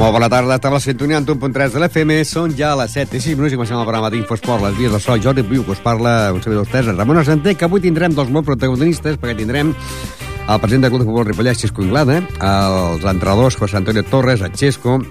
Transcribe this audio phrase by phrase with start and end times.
[0.00, 2.14] Molt bona tarda, està a la sintonia en 1.3 de l'FM.
[2.24, 5.02] Són ja les 7 i 6 minuts i comencem el programa d'Infosport, les vies del
[5.04, 5.20] sol.
[5.20, 8.48] Jordi Piu, que us parla un servidor d'Estesa, Ramon Argenter, que avui tindrem dos molt
[8.48, 13.76] protagonistes, perquè tindrem el president del Club de Futbol Ripollet, Xisco Inglada, els entrenadors José
[13.76, 15.02] Antonio Torres, el Xesco,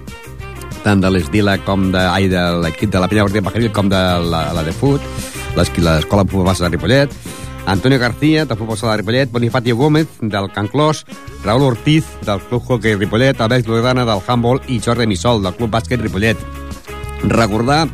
[0.82, 4.02] tant de l'Esdila com de, ai, de l'equip de la Penya Guardia Pajaril com de
[4.26, 5.06] la, la de Fut,
[5.54, 7.14] l'escola de futbol base de Ripollet,
[7.66, 11.06] Antonio García, del Futbol Sala de Ripollet, Bonifacio Gómez, del Can Clos,
[11.44, 15.72] Raúl Ortiz, del Club Hockey Ripollet, Albert Loredana, del Handball, i Jordi Missol, del Club
[15.72, 16.38] Bàsquet Ripollet.
[17.24, 17.88] Recordar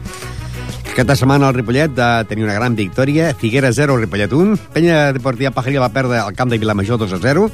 [0.84, 5.12] que aquesta setmana el Ripollet de tenir una gran victòria, Figuera 0, Ripollet 1, Penya
[5.12, 7.50] Deportiva Pajaria va perdre al camp de Vilamajor 2 a 0,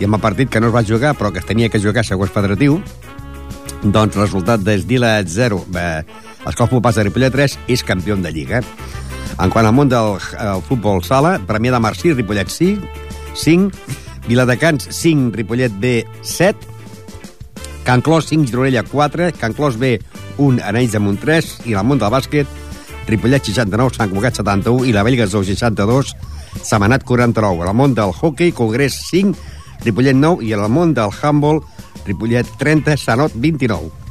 [0.00, 2.04] i amb el partit que no es va jugar, però que es tenia que jugar
[2.04, 2.76] segons federatiu,
[3.84, 6.04] doncs resultat del Dila 0, eh,
[6.44, 8.60] l'Escola Futbol de Ripollet 3 és campió de Lliga.
[9.38, 12.86] En quant al món del el futbol sala, Premià de Mar 6, Ripollet 5,
[13.34, 13.70] 5,
[14.28, 16.58] Viladecans 5, Ripollet B 7,
[17.84, 19.98] Can Clos 5, Gironella 4, Can Clos B
[20.38, 22.46] 1, Anells de Munt 3, i el món del bàsquet,
[23.08, 26.14] Ripollet 69, Sant Cugat 71 i la Bellgasó 62,
[26.62, 27.66] Semanat 49.
[27.66, 29.34] Al món del hockey, Congrés 5,
[29.84, 31.60] Ripollet 9 i al món del handball,
[32.06, 34.03] Ripollet 30, Sanot 29.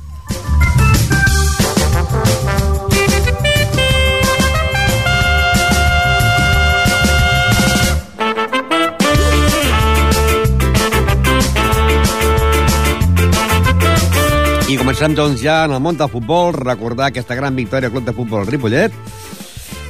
[15.04, 18.14] Comencem, doncs, ja en el món del futbol, recordar aquesta gran victòria al Club de
[18.16, 18.94] Futbol Ripollet,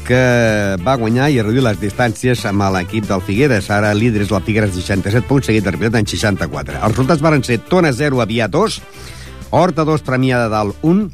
[0.07, 0.21] que
[0.81, 3.69] va guanyar i reduir les distàncies amb l'equip del Figueres.
[3.69, 6.79] Ara líder és el Figueres 67 punts, seguit de Ripollet en 64.
[6.79, 8.79] Els resultats van ser Tona 0, Avià 2,
[9.51, 11.05] Horta 2, Premià de Dalt 1,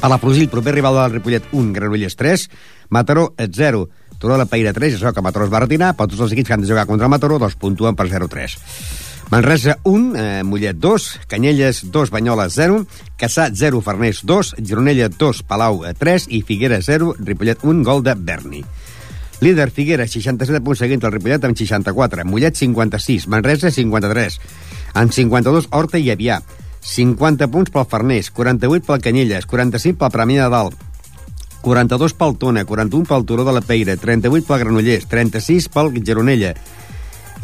[0.00, 2.50] Palafrugell, proper rival del Ripollet 1, Granollers 3,
[2.90, 6.34] Mataró 0, Turó de Peira 3, això que Mataró es va retirar, però tots els
[6.34, 8.58] equips que han de jugar contra Mataró doncs puntuen per 0-3.
[9.30, 12.86] Manresa 1, eh, Mollet 2, Canyelles 2, Banyoles 0,
[13.16, 18.14] Caçà 0, Farners 2, Gironella 2, Palau 3 i Figuera 0, Ripollet 1, gol de
[18.14, 18.64] Berni.
[19.40, 24.40] Líder Figuera, 67 punts seguint el Ripollet amb 64, Mollet 56, Manresa 53,
[24.94, 26.40] en 52 Horta i Avià,
[26.84, 30.76] 50 punts pel Farners, 48 pel Canyelles, 45 pel Premià de Dalt,
[31.64, 36.52] 42 pel Tona, 41 pel Turó de la Peira, 38 pel Granollers, 36 pel Gironella,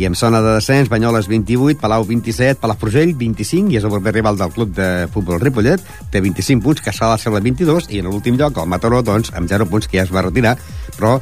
[0.01, 4.15] i en zona de descens, Banyoles 28, Palau 27, Palafrugell 25, i és el proper
[4.17, 7.91] rival del club de futbol Ripollet, té 25 punts, que s'ha de ser la 22,
[7.93, 10.55] i en l'últim lloc, el Mataró, doncs, amb 0 punts, que ja es va retirar,
[10.97, 11.19] però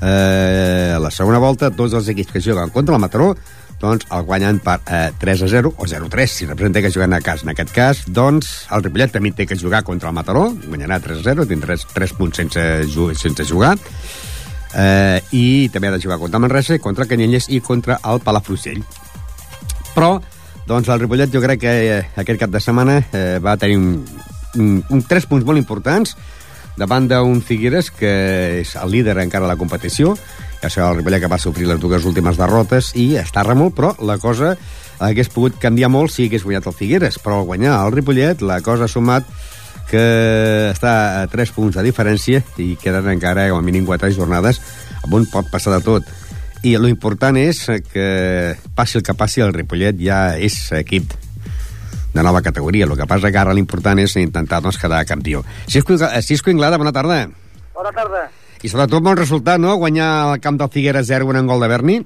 [0.00, 3.34] eh, a la segona volta, tots els equips que juguen contra el Mataró,
[3.82, 6.92] doncs el guanyen per eh, 3 a 0 o 0 a 3, si representa que
[6.94, 7.44] juguen a casa.
[7.44, 11.20] En aquest cas, doncs, el Ripollet també té que jugar contra el Mataró, guanyarà 3
[11.20, 12.68] a 0, tindrà 3, 3 punts sense,
[13.20, 13.76] sense jugar,
[14.74, 18.82] eh, i també ha de jugar contra Manresa, contra Canyelles i contra el Palafrugell.
[19.94, 20.16] Però,
[20.66, 23.90] doncs, el Ripollet jo crec que eh, aquest cap de setmana eh, va tenir un,
[24.56, 26.16] un, un, tres punts molt importants
[26.78, 28.12] davant d'un Figueres que
[28.62, 30.14] és el líder encara de la competició,
[30.62, 33.92] ja sé el Ripollet que va sofrir les dues últimes derrotes i està remol, però
[34.00, 34.54] la cosa
[35.02, 38.60] hagués pogut canviar molt si hagués guanyat el Figueres, però al guanyar el Ripollet la
[38.64, 39.28] cosa ha sumat
[39.90, 44.60] que està a 3 punts de diferència i queden encara com a mínim 4 jornades
[45.04, 46.08] on un pot passar de tot.
[46.62, 51.10] I lo important és que passi el que passi, el Ripollet ja és equip
[52.14, 52.86] de nova categoria.
[52.86, 55.42] El que passa que ara l'important és intentar doncs, quedar campió.
[55.66, 57.26] Cisco, Cisco Inglada, bona tarda.
[57.74, 58.28] Bona tarda.
[58.62, 61.98] I sobretot bon resultat, no?, guanyar al camp del Figueres 0 en gol de Berni.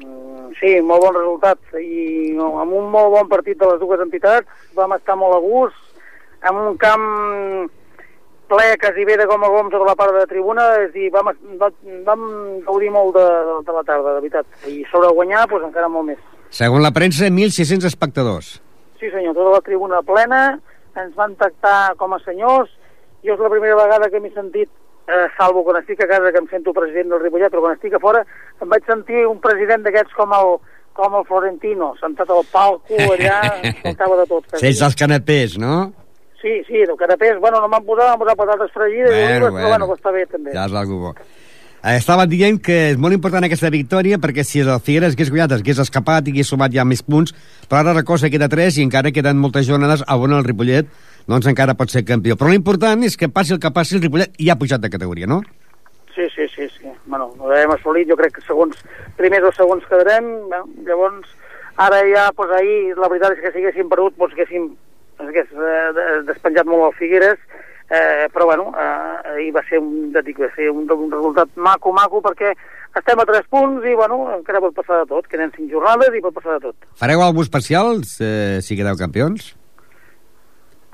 [0.00, 1.58] Mm, Sí, molt bon resultat.
[1.76, 5.83] I amb un molt bon partit de les dues entitats vam estar molt a gust,
[6.48, 7.06] amb un camp
[8.48, 11.08] ple quasi bé de gom a gom tota la part de la tribuna, és dir,
[11.14, 11.32] vam,
[12.06, 12.22] vam,
[12.66, 13.24] gaudir molt de,
[13.64, 14.46] de la tarda, de veritat.
[14.68, 16.20] I sobre guanyar, doncs encara molt més.
[16.54, 18.54] Segons la premsa, 1.600 espectadors.
[19.00, 20.44] Sí senyor, tota la tribuna plena,
[21.00, 22.70] ens van tractar com a senyors,
[23.24, 24.70] jo és la primera vegada que m'he sentit,
[25.08, 27.96] eh, salvo quan estic a casa que em sento president del Ripollet, però quan estic
[27.96, 28.22] a fora
[28.60, 30.54] em vaig sentir un president d'aquests com el,
[30.94, 33.40] com el Florentino, sentat al palco allà,
[33.82, 34.56] faltava de tot.
[34.60, 36.03] Ells els canapés, no?
[36.44, 39.56] Sí, sí, el canapés, bueno, no m'han posat, m'han posat patates fregides, Bueno, bueno, bueno.
[39.56, 40.52] però bueno, està bé també.
[40.52, 41.14] Ja és algú bo.
[41.84, 45.54] Eh, Estava dient que és molt important aquesta victòria perquè si el Figueres hagués guanyat,
[45.58, 47.32] hagués escapat i hagués sumat ja més punts,
[47.68, 50.86] però ara la cosa queda 3 i encara queden moltes jornades a on el Ripollet
[51.26, 52.36] doncs encara pot ser campió.
[52.36, 55.26] Però l'important és que passi el que passi, el Ripollet ja ha pujat de categoria,
[55.26, 55.40] no?
[56.14, 56.88] Sí, sí, sí, sí.
[57.06, 58.76] Bueno, ho hem assolit, jo crec que segons,
[59.16, 61.28] primers o segons quedarem, bueno, llavors,
[61.76, 64.68] ara ja, doncs ahir, la veritat és que si haguéssim perdut, doncs haguéssim,
[65.18, 67.38] hagués eh, de- despenjat molt el Figueres,
[67.90, 71.50] eh, però bueno, eh, ahir va ser un, ja dic, va ser un, un resultat
[71.56, 72.54] maco, maco, perquè
[72.94, 76.22] estem a tres punts i, bueno, encara pot passar de tot, queden cinc jornades i
[76.22, 76.88] pot passar de tot.
[77.00, 79.54] Fareu alguna especial eh, si quedeu campions?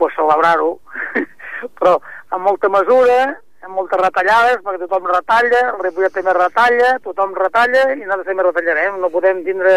[0.01, 0.79] pues, celebrar-ho,
[1.77, 1.99] però
[2.33, 3.19] amb molta mesura,
[3.61, 8.47] amb moltes retallades, perquè tothom retalla, el Ripollet també retalla, tothom retalla i nosaltres també
[8.47, 8.97] retallarem.
[9.03, 9.75] No podem tindre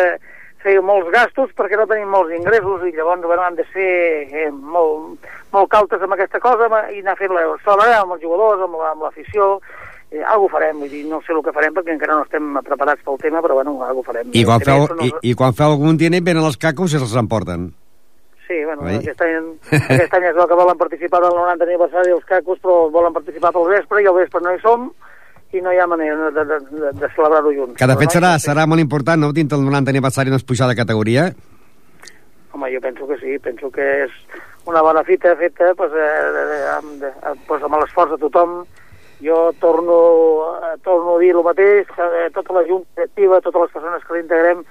[0.64, 3.90] fer molts gastos perquè no tenim molts ingressos i llavors bueno, han de ser
[4.32, 8.64] eh, molt, molt cautes amb aquesta cosa i anar fent la sola amb els jugadors,
[8.66, 9.60] amb l'afició,
[10.12, 13.04] eh, algo farem, vull dir, no sé el que farem perquè encara no estem preparats
[13.06, 14.32] pel tema, però bueno, algo farem.
[14.34, 15.08] I quan, feu, no...
[15.08, 17.72] i, i quan feu algun diner venen els cacos i se'ls emporten.
[18.48, 19.00] Sí, bueno, Oi?
[19.00, 19.54] aquest any,
[19.96, 23.70] aquest any és que volen participar del 90 aniversari dels cacos, però volen participar pel
[23.72, 24.92] vespre i al vespre no hi som,
[25.54, 27.78] i no hi ha manera de, de, de, de celebrar-ho junts.
[27.80, 30.70] Que de fet serà, serà molt important, no?, dintre del 90 aniversari no es pujar
[30.72, 31.28] de categoria.
[32.54, 34.16] Home, jo penso que sí, penso que és
[34.66, 37.12] una bona fita feta pues, eh, amb, de,
[37.48, 38.64] pues, amb l'esforç de tothom.
[39.24, 39.98] Jo torno,
[40.60, 44.18] eh, torno a dir el mateix, eh, tota la Junta Directiva, totes les persones que
[44.18, 44.64] l'integrem,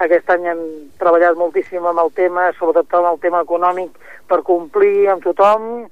[0.00, 0.62] aquest any han
[0.98, 3.92] treballat moltíssim amb el tema, sobretot amb el tema econòmic,
[4.26, 5.86] per complir amb tothom,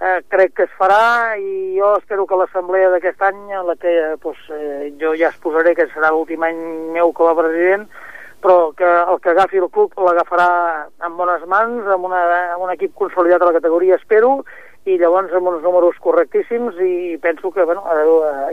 [0.00, 3.92] eh, crec que es farà i jo espero que l'assemblea d'aquest any, la que
[4.22, 6.60] pues, eh, jo ja es posaré que serà l'últim any
[6.94, 7.86] meu com a president,
[8.40, 10.48] però que el que agafi el club l'agafarà
[11.04, 12.22] en bones mans, amb, una,
[12.54, 14.40] amb un equip consolidat a la categoria, espero,
[14.88, 17.84] i llavors amb uns números correctíssims i penso que bueno,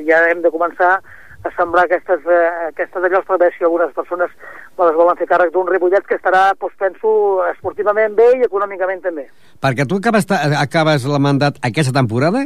[0.03, 0.97] ja hem de començar
[1.45, 4.31] a sembrar aquestes, eh, aquestes d'allò per veure si algunes persones
[4.77, 7.09] les volen fer càrrec d'un Ripollet que estarà, doncs, penso,
[7.53, 9.27] esportivament bé i econòmicament també.
[9.61, 12.45] Perquè tu acabes, acabes la mandat aquesta temporada?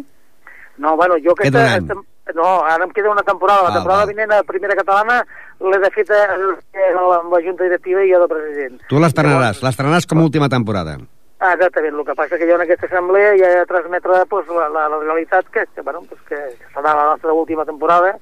[0.77, 1.67] No, bueno, jo aquesta...
[1.75, 1.99] aquesta
[2.35, 3.63] no, ara em queda una temporada.
[3.65, 4.11] La ah, temporada va.
[4.11, 5.21] vinent a Primera Catalana
[5.59, 8.77] l'he de fet amb la Junta Directiva i jo de president.
[8.88, 10.95] Tu l'estrenaràs, l'estrenaràs com a última temporada.
[11.41, 14.49] Ah, exactament, el que passa que jo en aquesta assemblea ja he de transmetre pues,
[14.53, 16.38] la, la, la realitat que, que, bueno, pues, que
[16.75, 18.13] serà la nostra última temporada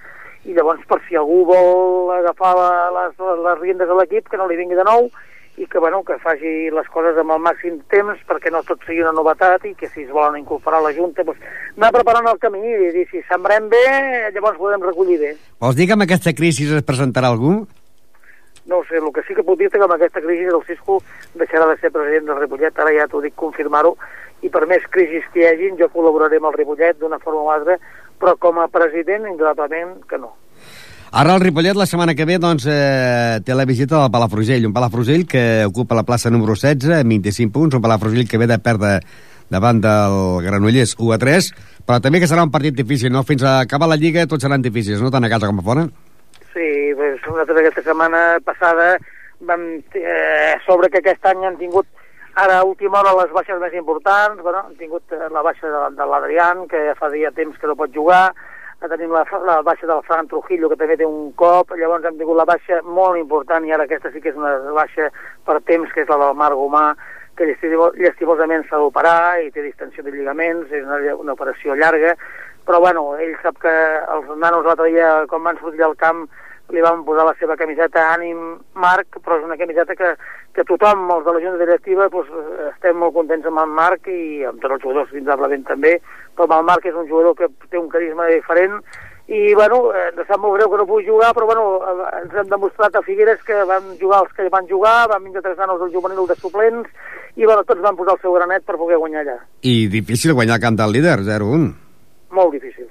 [0.47, 4.47] i llavors per si algú vol agafar la, les, les riendes de l'equip que no
[4.47, 5.09] li vingui de nou
[5.59, 9.01] i que, bueno, que faci les coses amb el màxim temps perquè no tot sigui
[9.03, 11.41] una novetat i que si es volen incorporar a la Junta doncs,
[11.75, 13.83] anar preparant el camí i dir si sembrem bé
[14.31, 15.33] llavors podem recollir bé.
[15.59, 17.57] Vols dir que amb aquesta crisi es presentarà algú?
[18.69, 21.01] No sé, el que sí que puc dir que amb aquesta crisi del Cisco
[21.35, 23.95] deixarà de ser president del Ripollet, ara ja t'ho dic confirmar-ho,
[24.45, 27.49] i per més crisis que hi hagin jo col·laboraré amb el Ripollet d'una forma o
[27.51, 27.79] altra
[28.19, 30.35] però com a president, indudablement que no.
[31.09, 34.75] Ara el Ripollet la setmana que ve doncs, eh, té la visita del Palafrugell, un
[34.75, 38.59] Palafrugell que ocupa la plaça número 16 amb 25 punts, un Palafrugell que ve de
[38.61, 38.99] perdre
[39.49, 41.49] davant del Granollers 1 a 3,
[41.87, 43.23] però també que serà un partit difícil, no?
[43.25, 45.09] Fins a acabar la Lliga tots seran difícils, no?
[45.09, 45.87] Tant a casa com a fora.
[46.53, 48.97] Sí, pues, nosaltres aquesta setmana passada
[49.41, 49.65] vam,
[49.97, 51.87] eh, sobre que aquest any han tingut
[52.39, 55.79] Ara, a última hora, les baixes més importants, bueno, hem tingut eh, la baixa de,
[55.97, 58.29] de l'Adrián, que ja fa dia temps que no pot jugar,
[58.87, 62.39] tenim la, la baixa del Fran Trujillo, que també té un cop, llavors hem tingut
[62.39, 65.09] la baixa molt important, i ara aquesta sí que és una baixa
[65.43, 66.85] per temps, que és la del Marc Gomà,
[67.35, 72.15] que llestimosament s'ha d'operar i té distensió de lligaments, és una, una operació llarga,
[72.69, 73.71] però bueno, ell sap que
[74.13, 76.27] els nanos l'altre dia, quan van sortir al camp,
[76.69, 80.11] li vam posar la seva camiseta Ànim Marc, però és una camiseta que,
[80.53, 82.29] que tothom, els de la Junta Directiva, doncs,
[82.67, 85.95] estem molt contents amb el Marc i amb tots els jugadors, indudablement també,
[86.37, 88.77] però el Marc és un jugador que té un carisma diferent
[89.25, 92.37] i, bueno, eh, ens sap molt greu que no pugui jugar, però, bueno, eh, ens
[92.37, 95.81] hem demostrat a Figueres que van jugar els que van jugar, van vindre tres nanos
[95.81, 96.89] del juvenil de suplents
[97.33, 99.37] i, bueno, tots van posar el seu granet per poder guanyar allà.
[99.65, 101.88] I difícil guanyar el camp del líder, 0-1.
[102.31, 102.89] Molt difícil.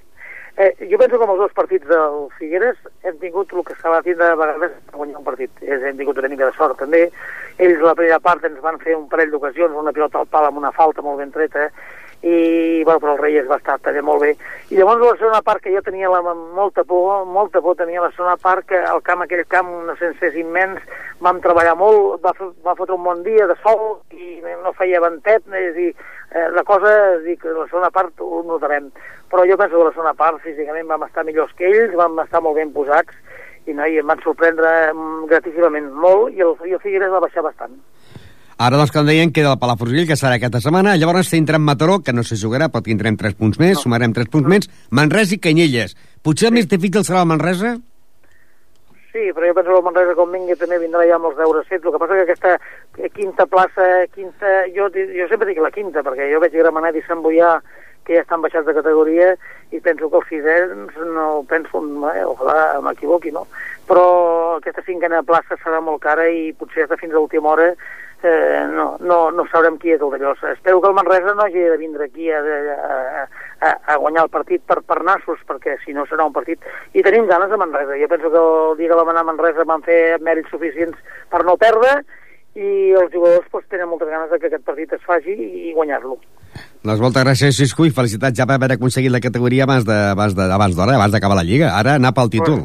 [0.59, 3.92] Eh, jo penso que amb els dos partits del Figueres hem tingut el que s'ha
[3.95, 5.62] de tindre de vegades per guanyar un partit.
[5.62, 7.04] És, hem tingut una mica de sort també.
[7.62, 10.59] Ells la primera part ens van fer un parell d'ocasions, una pilota al pal amb
[10.59, 11.68] una falta molt ben treta,
[12.23, 14.33] i bueno, però el Reyes va estar també molt bé
[14.75, 18.11] i llavors la segona part que jo tenia la, molta por molta por tenia la
[18.11, 20.83] segona part que el camp, aquell camp, no sense immens
[21.23, 22.35] vam treballar molt, va,
[22.66, 25.92] va fotre un bon dia de sol i no feia ventet és a dir,
[26.35, 28.90] eh, la cosa és dir, que la segona part ho notarem
[29.30, 32.42] però jo penso que la segona part físicament vam estar millors que ells, vam estar
[32.44, 33.14] molt ben posats
[33.68, 37.25] i, no, i em van sorprendre mm, gratíssimament molt i el, i el Figueres va
[37.25, 37.76] baixar bastant
[38.58, 40.97] Ara, doncs, com deien, queda el Palafrugell, que serà aquesta setmana.
[40.99, 43.82] Llavors tindrem Mataró, que no se jugarà, però tindrem 3 punts més, no.
[43.85, 44.50] sumarem 3 punts no.
[44.50, 44.66] més.
[44.90, 45.94] Manresa i Canyelles.
[46.26, 46.56] Potser el sí.
[46.56, 47.76] més difícil serà el Manresa?
[49.12, 51.70] Sí, però jo penso que el Manresa, com vingui, també vindrà ja amb els deures
[51.70, 51.87] fets.
[51.87, 52.56] El que passa que aquesta
[53.14, 54.56] quinta plaça, quinta...
[54.75, 57.61] Jo, jo sempre dic la quinta, perquè jo veig Gramenet i Sant Boià
[58.09, 59.35] que ja estan baixats de categoria
[59.71, 61.85] i penso que els sisens no penso,
[62.15, 63.45] eh, ojalà m'equivoqui, no?
[63.88, 64.05] Però
[64.57, 67.73] aquesta cinquena plaça serà molt cara i potser fins a l'última hora
[68.23, 70.35] eh, no, no, no sabrem qui és el d'allò.
[70.50, 73.27] Espero que el Manresa no hagi de vindre aquí a, a,
[73.61, 76.65] a, a guanyar el partit per, per nassos, perquè si no serà un partit...
[76.95, 77.99] I tenim ganes de Manresa.
[78.00, 80.99] Jo penso que el dia que vam anar a Manresa van fer mèrits suficients
[81.31, 82.00] per no perdre
[82.59, 85.37] i els jugadors pues, tenen moltes ganes de que aquest partit es faci
[85.69, 86.19] i guanyar-lo.
[86.88, 90.76] Doncs moltes gràcies, Xisco, i felicitats ja per haver aconseguit la categoria abans d'hora, abans,
[90.76, 91.75] d'hora, abans d'acabar la Lliga.
[91.76, 92.62] Ara anar pel títol.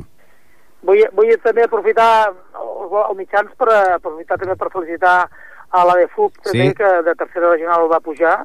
[0.88, 5.16] Vull, vull també aprofitar els, els mitjans per aprofitar també per felicitar
[5.74, 6.78] a la de FUP, també, Sí.
[6.80, 8.38] que de tercera regional va pujar,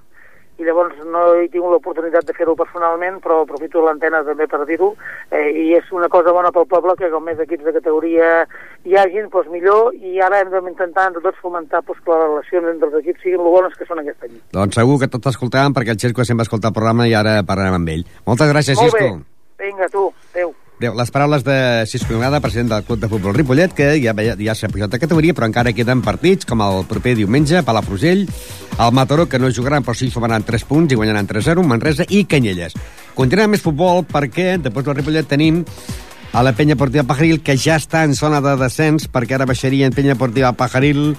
[0.59, 4.91] i llavors no he tingut l'oportunitat de fer-ho personalment, però aprofito l'antena també per dir-ho,
[5.31, 8.45] eh, i és una cosa bona pel poble que com més equips de categoria
[8.85, 12.73] hi hagin, doncs millor, i ara hem d'intentar entre tots fomentar doncs, que les relacions
[12.75, 14.39] entre els equips siguin lo bones que són aquest any.
[14.53, 17.79] Doncs segur que tot escoltàvem, perquè el Xisco sempre escolta el programa i ara parlarem
[17.79, 18.09] amb ell.
[18.27, 19.27] Moltes gràcies, Molt bé, Xisco.
[19.59, 20.55] vinga tu, adéu.
[20.79, 24.69] Les paraules de Xisco Nogada, president del Club de Futbol Ripollet, que ja, ja, s'ha
[24.71, 28.29] pujat de categoria, però encara queden partits, com el proper diumenge, Palafrugell,
[28.79, 32.23] el Mataró, que no jugaran, però sí sumaran 3 punts i guanyaran 3-0, Manresa i
[32.31, 32.77] Canyelles.
[33.19, 35.65] Continuem més futbol perquè, després del Ripollet, tenim
[36.31, 39.89] a la penya Portiva Pajaril, que ja està en zona de descens, perquè ara baixaria
[39.91, 41.17] en penya Portiva Pajaril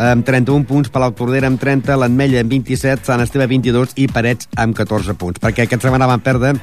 [0.00, 4.48] amb 31 punts, Palau Tordera amb 30, l'Enmella amb 27, Sant Esteve 22 i Parets
[4.56, 6.56] amb 14 punts, perquè aquesta setmana van perdre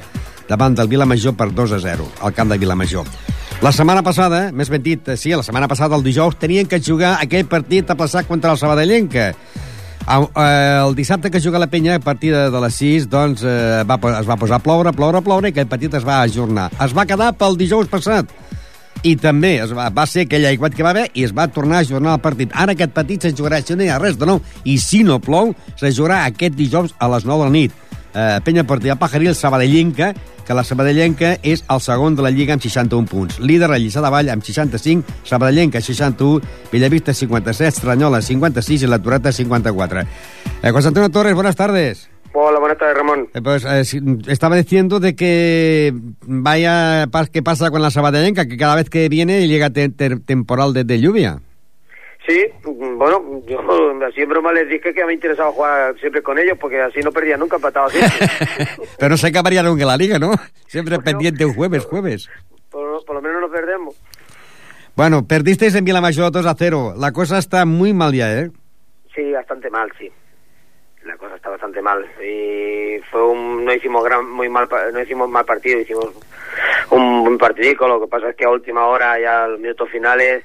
[0.50, 3.06] davant del Vilamajor per 2 a 0, al camp de Vilamajor.
[3.60, 6.80] La setmana passada, més ben dit, eh, sí, la setmana passada, el dijous, tenien que
[6.80, 9.34] jugar aquell partit aplaçat contra el Sabadellenca.
[10.10, 13.84] El, eh, el dissabte que juga la penya, a partir de, les 6, doncs, eh,
[13.86, 16.70] va, es va posar a ploure, ploure, ploure, i aquell partit es va ajornar.
[16.80, 18.32] Es va quedar pel dijous passat.
[19.04, 21.78] I també es va, va ser aquell aiguat que va haver i es va tornar
[21.78, 22.50] a ajornar el partit.
[22.52, 25.20] Ara aquest partit se jugarà, si no hi ha res de nou, i si no
[25.20, 27.78] plou, se jugarà aquest dijous a les 9 de la nit.
[28.14, 30.14] Eh, penya Portiva Pajaril, Sabadellenca,
[30.46, 33.38] que la Sabadellenca és el segon de la Lliga amb 61 punts.
[33.38, 36.40] Líder a Lliçà de Vall amb 65, Sabadellenca 61,
[36.72, 40.00] Bellavista 57, Estranyola 56 i la Toreta 54.
[40.62, 42.08] Eh, José Antonio Torres, buenas tardes.
[42.32, 43.28] Hola, buenas tardes, Ramón.
[43.34, 43.82] Eh, Pues eh,
[44.28, 49.08] estaba diciendo de que vaya pas- qué pasa con la Sabadellenca, que cada vez que
[49.08, 51.40] viene llega te- te- temporal de, de lluvia.
[52.26, 53.60] Sí, bueno, yo
[54.06, 57.10] así en broma les dije que me interesaba jugar siempre con ellos porque así no
[57.12, 58.28] perdía nunca, empataba siempre.
[58.98, 60.32] Pero no se acabaría nunca la liga, ¿no?
[60.66, 62.28] Siempre Pues pendiente un jueves, jueves.
[62.70, 63.96] por, por lo menos no perdemos.
[64.96, 66.94] Bueno, perdisteis en Vilamayor 2 a 0.
[66.98, 68.50] La cosa está muy mal ya, ¿eh?
[69.14, 70.10] Sí, bastante mal, sí.
[71.04, 72.04] La cosa está bastante mal.
[72.22, 76.06] Y fue un, no hicimos gran, muy mal, no hicimos mal partido, hicimos
[76.90, 77.88] un buen partidico.
[77.88, 80.44] Lo que pasa es que a última hora, ya a los minutos finales,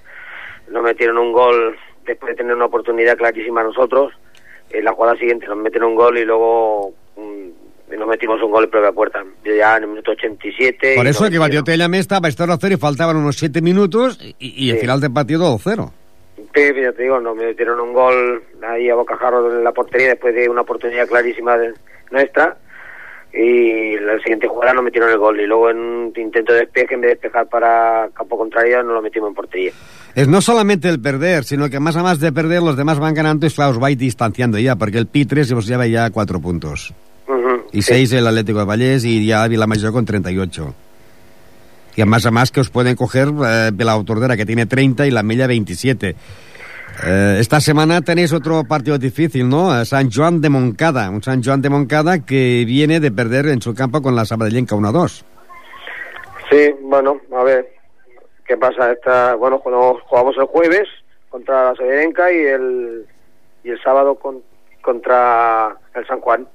[0.71, 4.13] nos metieron un gol después de tener una oportunidad clarísima nosotros.
[4.71, 8.65] En la jugada siguiente nos meten un gol y luego mm, nos metimos un gol
[8.65, 9.23] en propia puerta.
[9.43, 10.95] Ya en el minuto 87.
[10.95, 13.37] Por eso que batió metieron- Tella Mesta, va a estar a 0 y faltaban unos
[13.37, 14.81] 7 minutos y, y el Sí.
[14.81, 15.91] final del partido 2-0.
[16.53, 20.33] Sí, ya te digo, nos metieron un gol ahí a bocajarro en la portería después
[20.35, 21.73] de una oportunidad clarísima de
[22.11, 22.57] nuestra
[23.33, 26.93] y la siguiente jugada nos metieron el gol y luego en un intento de despeje
[26.95, 29.71] en vez de despejar para campo contrario nos lo metimos en portería.
[30.15, 33.13] Es no solamente el perder, sino que más a más de perder los demás van
[33.13, 36.39] ganando y claro, os vais distanciando ya, porque el Pi 3 os lleva ya 4
[36.39, 36.93] puntos.
[37.73, 37.81] Y.
[37.81, 40.73] 6 el Atlético de Vallés y ya Vilamayor con 38.
[41.97, 45.05] Y a más a más que os pueden coger eh, la Tordera que tiene 30
[45.05, 46.15] y la Mella 27.
[47.03, 49.77] Eh, esta semana tenéis otro partido difícil, ¿no?
[49.77, 51.09] Eh, San Joan de Moncada.
[51.09, 54.77] Un San Joan de Moncada que viene de perder en su campo con la Sabadellenca
[54.77, 55.23] 1-2.
[56.49, 57.74] Sí, bueno, a ver
[58.45, 58.91] qué pasa.
[58.91, 60.87] Esta, bueno, jugamos, jugamos el jueves
[61.29, 63.05] contra la Severenca y el,
[63.63, 64.41] y el sábado con,
[64.81, 66.47] contra el San Juan.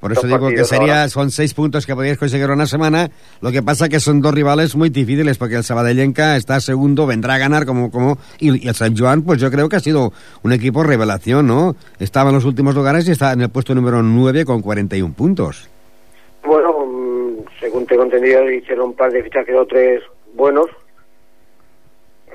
[0.00, 1.08] Por eso digo que sería, ahora.
[1.08, 3.10] son seis puntos que podríais conseguir una semana.
[3.40, 7.34] Lo que pasa que son dos rivales muy difíciles porque el Sabadellenca está segundo, vendrá
[7.34, 10.12] a ganar como, como, y, y el San Joan, pues yo creo que ha sido
[10.44, 11.74] un equipo revelación, ¿no?
[11.98, 15.68] Estaba en los últimos lugares y está en el puesto número 9 con 41 puntos.
[16.44, 20.00] Bueno, mm, según tengo entendido, hicieron un par de fichajes o tres
[20.34, 20.68] buenos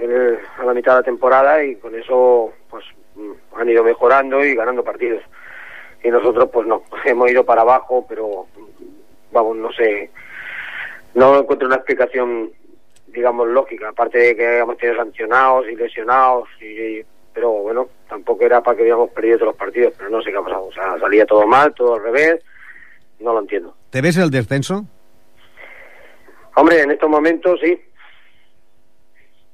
[0.03, 2.83] en el- a la mitad de la temporada y con eso pues
[3.15, 5.24] mm, han ido mejorando y ganando partidos.
[6.03, 8.83] Y nosotros pues no, hemos ido para abajo, pero mm,
[9.31, 10.10] vamos, no sé,
[11.15, 12.51] no encuentro una explicación,
[13.07, 18.62] digamos, lógica, aparte de que hemos tenido sancionados y lesionados, y, pero bueno, tampoco era
[18.62, 20.98] para que hubiéramos perdido todos los partidos, pero no sé qué ha pasado, o sea,
[21.00, 22.41] salía todo mal, todo al revés,
[23.19, 23.75] no lo entiendo.
[23.91, 24.86] ¿Te ves el descenso?
[26.55, 27.79] Hombre, en estos momentos sí.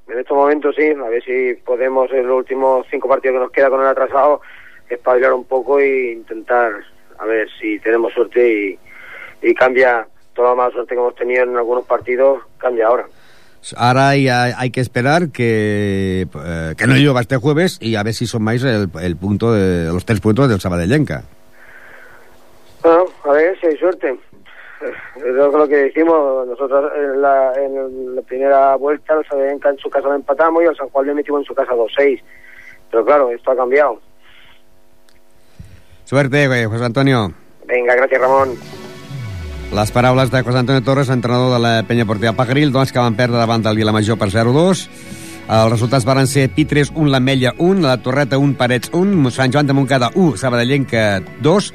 [0.10, 0.90] En estos momentos sí.
[0.90, 4.42] A ver si podemos en los últimos cinco partidos que nos queda con el atrasado
[4.90, 6.72] espabilar un poco e intentar
[7.20, 8.78] a ver si tenemos suerte
[9.42, 13.06] y, y cambia toda la mala suerte que hemos tenido en algunos partidos, cambia ahora.
[13.76, 18.14] Ahora hay, hay que esperar que, eh, que no llueva este jueves y a ver
[18.14, 21.24] si sumáis el, el punto de, los tres puntos del Sabadellenca.
[22.82, 24.18] Bueno, a ver si hay suerte.
[25.26, 29.90] Es lo que decimos, nosotros en la, en la primera vuelta, el Sabenca en su
[29.90, 32.22] casa lo empatamos y al San Juan le metimos en su casa 2-6.
[32.90, 34.00] Pero claro, esto ha cambiado.
[36.06, 37.34] Suerte, eh, José Antonio.
[37.68, 38.50] Venga, gracias, Ramón.
[39.76, 43.14] Les paraules de José Antonio Torres, entrenador de la penya portiva Pajaril, doncs que van
[43.14, 44.88] perdre davant del Vilamajor per 0-2.
[45.50, 49.70] Els resultats van ser Pitres 1, l'Ametlla 1, la Torreta 1, Parets 1, Sant Joan
[49.70, 51.70] de Montcada 1, Sabadellenca 2,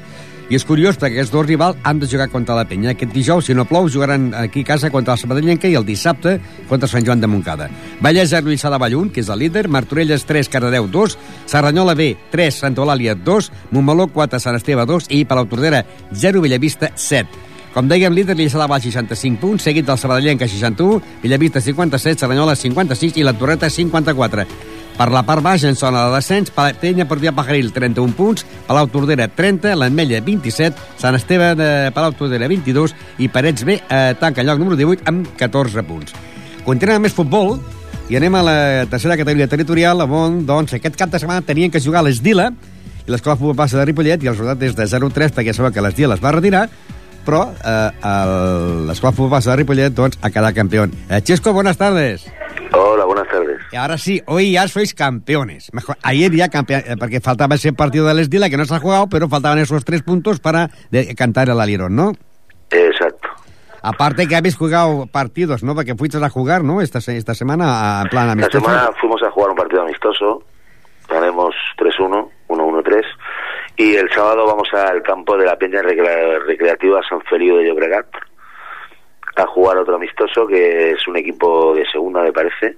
[0.49, 2.91] i és curiós perquè aquests dos rivals han de jugar contra la penya.
[2.93, 6.37] Aquest dijous, si no plou, jugaran aquí a casa contra el Sabadellenca i el dissabte
[6.69, 7.69] contra Sant Joan de Montcada.
[8.01, 11.17] Vallès 0, Lluïssà de Vall 1, que és el líder, Martorelles 3, Cardedeu 2,
[11.49, 15.81] Serranyola B 3, Santa Eulàlia 2, Montmeló 4, Sant Esteve 2 i Palau Tordera
[16.13, 17.43] 0, Bellavista 7.
[17.75, 22.55] Com dèiem, líder Lliçà de Vall 65 punts, seguit del Sabadellenca 61, Villavista 57, Serranyola
[22.55, 24.74] 56 i la Torreta 54.
[24.95, 29.27] Per la part baixa, en zona de descens, per Via Pajaril 31 punts, Palau Tordera
[29.27, 34.61] 30, l'Ametlla 27, Sant Esteve de Palau Tordera 22 i Parets B eh, tanca lloc
[34.61, 36.15] número 18 amb 14 punts.
[36.63, 37.57] Continuem amb més futbol
[38.07, 41.83] i anem a la tercera categoria territorial on doncs, aquest cap de setmana tenien que
[41.83, 42.53] jugar l'Esdila
[43.05, 45.83] i l'escola futbol passa de Ripollet i el resultat és de 0-3 perquè sabeu que
[45.83, 46.69] l'Esdila es va retirar
[47.25, 47.89] però eh,
[48.87, 50.93] l'escola futbol passa de Ripollet doncs, ha quedat campeón.
[51.09, 52.29] Eh, Chesco, buenas tardes.
[52.71, 53.34] Hola, buenas tardes.
[53.71, 55.73] Y ahora sí, hoy ya sois campeones.
[55.73, 58.79] Mejor, ayer ya campeón, eh, porque faltaba ese partido del Esdila que no se ha
[58.79, 62.13] jugado, pero faltaban esos tres puntos para de, cantar el alirón, ¿no?
[62.71, 63.29] Exacto.
[63.81, 65.75] Aparte que habéis jugado partidos, ¿no?
[65.75, 66.81] Porque fuiste a jugar, ¿no?
[66.81, 68.57] Esta, esta semana en plan amistoso.
[68.57, 70.43] Esta semana fuimos a jugar un partido amistoso.
[71.07, 73.03] Ganemos 3-1, 1-1-3.
[73.77, 78.07] Y el sábado vamos al campo de la Peña Recreativa San Feliu de Llobregat
[79.35, 82.77] a jugar otro amistoso que es un equipo de segunda, me parece,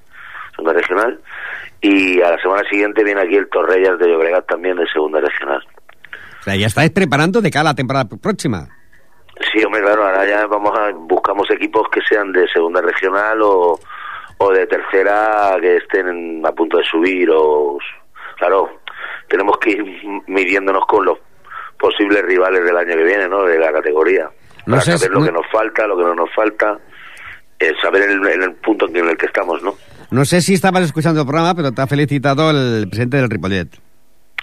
[0.57, 1.21] segunda regional.
[1.79, 5.63] Y a la semana siguiente viene aquí el Torrellas de Llobregat también de segunda regional.
[6.39, 8.67] O sea, ya estáis preparando de cara a la temporada próxima.
[9.51, 13.79] Sí, hombre, claro, ahora ya vamos a, buscamos equipos que sean de segunda regional o,
[14.39, 17.77] o de tercera que estén a punto de subir o
[18.37, 18.79] claro,
[19.27, 19.83] tenemos que ir
[20.27, 21.19] midiéndonos con los
[21.79, 23.43] posibles rivales del año que viene, ¿no?
[23.43, 24.29] De la categoría.
[24.65, 26.79] para saber lo que nos falta, lo que no nos falta,
[27.59, 29.75] eh, saber el, el, punto en el que estamos, ¿no?
[30.11, 33.67] No sé si estabas escuchando el programa, pero te ha felicitado el presidente del Ripollet.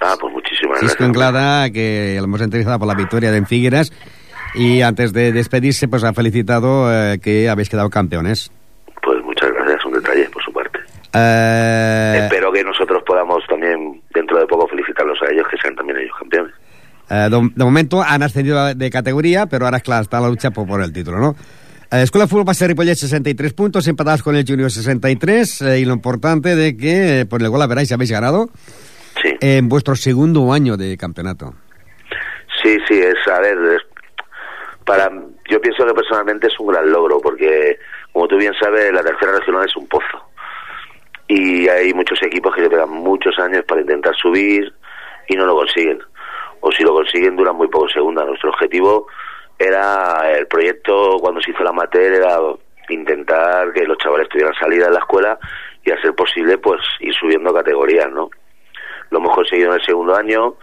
[0.01, 1.09] Ah, pues muchísimas Cisco gracias.
[1.09, 3.93] Anglada, que lo hemos entrevistado por la victoria de Figueras,
[4.55, 8.51] y antes de despedirse, pues ha felicitado eh, que habéis quedado campeones.
[9.03, 10.79] Pues muchas gracias, un detalle por su parte.
[11.13, 12.21] Eh...
[12.25, 16.13] Espero que nosotros podamos también, dentro de poco, felicitarlos a ellos, que sean también ellos
[16.19, 16.53] campeones.
[17.11, 20.67] Eh, de, de, momento han ascendido de categoría, pero ahora, claro, está la lucha por,
[20.67, 21.37] por el título, ¿no?
[22.03, 25.93] Escuela de Fútbol Pase Ripollet 63 puntos, empatados con el Junior 63, eh, y lo
[25.93, 28.49] importante de que eh, por el gol a veráis habéis ganado
[29.23, 29.35] sí.
[29.41, 31.55] en vuestro segundo año de campeonato.
[32.63, 33.83] Sí, sí, es, a ver, es,
[34.85, 35.11] para,
[35.49, 37.79] yo pienso que personalmente es un gran logro, porque
[38.13, 40.31] como tú bien sabes, la tercera regional es un pozo.
[41.27, 44.73] Y hay muchos equipos que se pegan muchos años para intentar subir
[45.29, 45.99] y no lo consiguen.
[46.61, 48.25] O si lo consiguen duran muy poco segunda.
[48.25, 49.07] Nuestro objetivo
[49.59, 52.39] era, el proyecto cuando se hizo la amateur era
[52.89, 55.39] intentar que los chavales tuvieran salida de la escuela
[55.85, 58.31] y a ser posible pues ir subiendo categorías, ¿no?
[59.11, 60.55] Lo hemos conseguido en el segundo año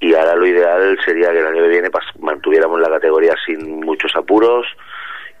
[0.00, 4.14] y ahora lo ideal sería que el año que viene mantuviéramos la categoría sin muchos
[4.14, 4.66] apuros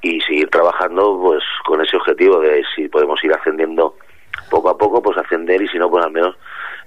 [0.00, 3.96] y seguir trabajando pues con ese objetivo de si podemos ir ascendiendo
[4.50, 6.36] poco a poco pues ascender y si no pues al menos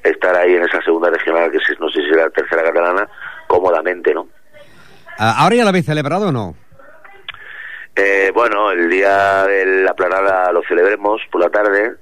[0.04, 3.08] estar ahí en esa segunda regional que no sé si será la tercera catalana
[3.48, 4.28] cómodamente no
[5.20, 6.56] ahora ya la habéis celebrado o no
[7.96, 11.96] eh, bueno el día de la planada lo celebremos por la tarde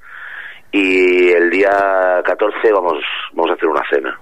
[0.72, 3.04] y el día 14 vamos
[3.34, 4.20] vamos a hacer una cena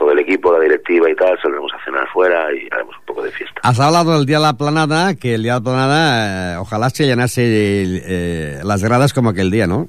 [0.00, 3.22] todo el equipo, la directiva y tal, saldremos a cenar afuera y haremos un poco
[3.22, 3.60] de fiesta.
[3.62, 6.88] Has hablado del Día de la Planada, que el Día de la Planada, eh, ojalá
[6.88, 9.88] se llenase eh, las gradas como aquel día, ¿no?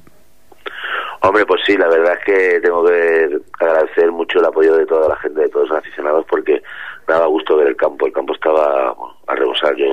[1.22, 5.08] Hombre, pues sí, la verdad es que tengo que agradecer mucho el apoyo de toda
[5.08, 6.62] la gente, de todos los aficionados, porque
[7.12, 8.08] daba gusto ver el campo.
[8.08, 9.76] El campo estaba bueno, a rebosar.
[9.76, 9.86] Yo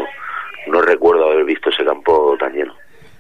[0.69, 2.75] no recuerdo haber visto ese campo tan lleno.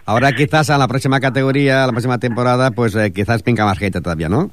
[0.06, 3.78] Ahora quizás a la próxima categoría, a la próxima temporada, pues eh, quizás pinca más
[3.78, 4.50] gente todavía, ¿no?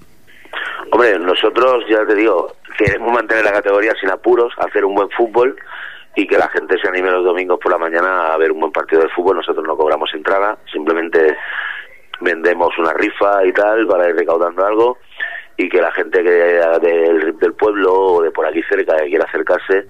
[0.91, 5.55] Hombre, nosotros, ya te digo, queremos mantener la categoría sin apuros, hacer un buen fútbol
[6.15, 8.71] y que la gente se anime los domingos por la mañana a ver un buen
[8.71, 9.37] partido de fútbol.
[9.37, 11.37] Nosotros no cobramos entrada, simplemente
[12.21, 14.97] vendemos una rifa y tal para ir recaudando algo
[15.57, 19.25] y que la gente que del, del pueblo o de por aquí cerca que quiera
[19.25, 19.85] acercarse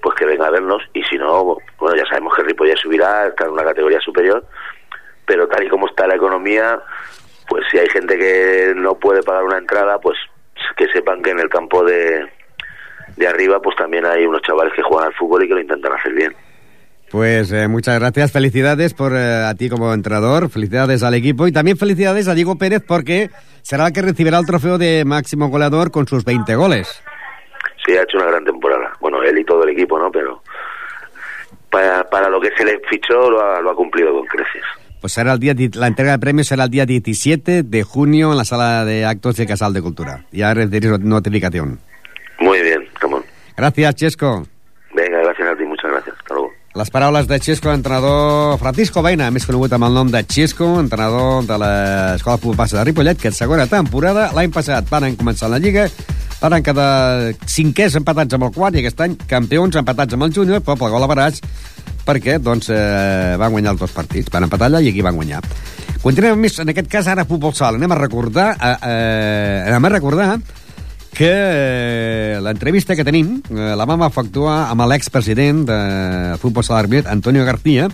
[0.00, 3.46] pues que venga a vernos y si no, bueno, ya sabemos que Ripollet subirá, está
[3.46, 4.44] en una categoría superior,
[5.26, 6.80] pero tal y como está la economía,
[7.48, 10.16] pues si hay gente que no puede pagar una entrada, pues
[10.76, 12.28] que sepan que en el campo de,
[13.16, 15.92] de arriba pues también hay unos chavales que juegan al fútbol y que lo intentan
[15.92, 16.34] hacer bien.
[17.10, 21.52] Pues eh, muchas gracias, felicidades por eh, a ti como entrenador, felicidades al equipo y
[21.52, 23.30] también felicidades a Diego Pérez porque
[23.62, 27.02] será el que recibirá el trofeo de máximo goleador con sus 20 goles.
[27.84, 28.92] Sí, ha hecho una gran temporada.
[29.00, 30.10] Bueno, él y todo el equipo, ¿no?
[30.10, 30.42] Pero
[31.70, 34.62] para lo que se le fichó lo ha, lo ha cumplido con creces.
[35.00, 38.36] Pues será el día, la entrega de premios será el día 17 de junio en
[38.36, 40.24] la sala de actos de Casal de Cultura.
[40.32, 41.78] Ya recibiréis notificación.
[42.40, 43.24] Muy bien, Ramon.
[43.56, 44.46] Gràcies, Xesco.
[46.78, 51.42] Les paraules de Xesco, entrenador Francisco Baina, més conegut amb el nom de Xesco, entrenador
[51.48, 55.48] de l'Escola de Futbol Passa de Ripollet, que en segona temporada, l'any passat van començar
[55.50, 55.88] la Lliga,
[56.38, 60.62] van quedar cinquers empatats amb el quart i aquest any campions empatats amb el júnior,
[60.62, 61.42] però pel gol a barats,
[62.06, 64.30] perquè doncs, eh, van guanyar els dos partits.
[64.30, 65.42] Van empatar allà i aquí van guanyar.
[65.98, 67.82] Continuem més, en aquest cas, ara futbol sala.
[67.82, 70.30] Anem a recordar, eh, eh, anem a recordar
[71.18, 75.78] que eh, l'entrevista que tenim eh, la vam efectuar amb l'expresident de
[76.38, 77.88] Futbol Sala Ripollet, Antonio García,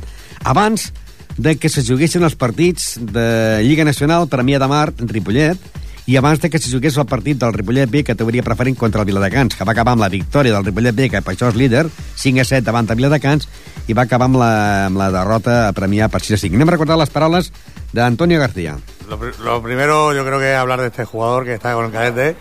[0.44, 0.90] abans
[1.38, 5.56] de que se juguessin els partits de Lliga Nacional Premià de Mar Ripollet
[6.04, 9.08] i abans de que se jugués el partit del Ripollet B categoria preferent contra el
[9.08, 11.86] Viladecans, que va acabar amb la victòria del Ripollet B, que per això és líder,
[12.20, 13.48] 5 a 7 davant de Viladecans,
[13.88, 14.52] i va acabar amb la,
[14.90, 16.60] amb la derrota a Premià per 6 a 5.
[16.60, 17.48] Anem a recordar les paraules
[17.96, 18.76] d'Antonio García.
[19.08, 22.36] Lo, lo primero yo creo que hablar de este jugador que está con el cadete,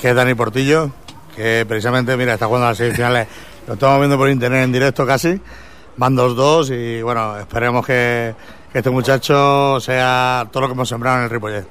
[0.00, 0.90] que es Dani Portillo,
[1.34, 3.28] que precisamente, mira, está jugando a las semifinales,
[3.66, 5.40] lo estamos viendo por internet en directo casi,
[5.96, 8.34] van 2-2 y bueno, esperemos que,
[8.72, 11.66] que este muchacho sea todo lo que hemos sembrado en el Ripollet.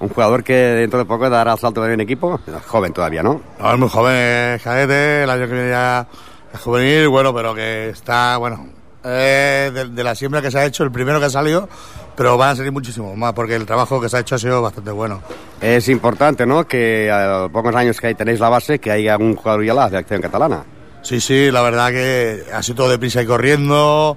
[0.00, 3.40] Un jugador que dentro de poco dará salto de un equipo, joven todavía, ¿no?
[3.58, 4.14] No, es muy joven,
[4.54, 6.06] es cadete, el año que viene ya
[6.54, 10.64] es juvenil, bueno, pero que está, bueno, eh, de, de la siembra que se ha
[10.64, 11.68] hecho, el primero que ha salido,
[12.16, 14.60] pero van a salir muchísimos más, porque el trabajo que se ha hecho ha sido
[14.60, 15.22] bastante bueno.
[15.60, 19.16] Es importante, ¿no?, que a los pocos años que ahí tenéis la base, que haya
[19.16, 20.64] un jugador ya la de acción catalana.
[21.02, 24.16] Sí, sí, la verdad que ha sido todo deprisa y corriendo,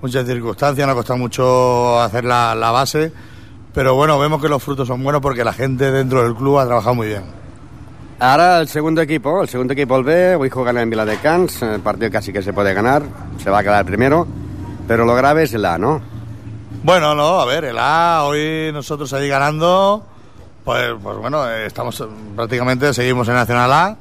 [0.00, 3.12] muchas circunstancias, nos ha costado mucho hacer la, la base,
[3.74, 6.66] pero bueno, vemos que los frutos son buenos porque la gente dentro del club ha
[6.66, 7.41] trabajado muy bien.
[8.22, 12.08] Ahora el segundo equipo, el segundo equipo el B, hoy juegan en Viladecans, el partido
[12.08, 13.02] casi que se puede ganar,
[13.42, 14.28] se va a quedar primero,
[14.86, 16.00] pero lo grave es el A, ¿no?
[16.84, 20.06] Bueno, no, a ver, el A, hoy nosotros ahí ganando,
[20.62, 22.04] pues, pues bueno, eh, estamos eh,
[22.36, 23.96] prácticamente, seguimos en Nacional A.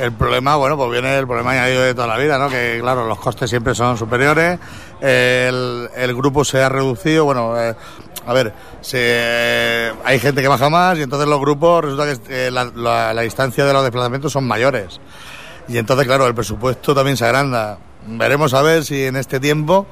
[0.00, 2.48] El problema, bueno, pues viene el problema añadido de toda la vida, ¿no?
[2.48, 4.58] Que claro, los costes siempre son superiores,
[5.00, 7.76] el, el grupo se ha reducido, bueno, eh,
[8.26, 8.52] a ver,
[10.04, 13.72] hay gente que baja más y entonces los grupos resulta que eh, la distancia de
[13.72, 15.00] los desplazamientos son mayores.
[15.68, 17.78] Y entonces, claro, el presupuesto también se agranda.
[18.06, 19.86] Veremos a ver si en este tiempo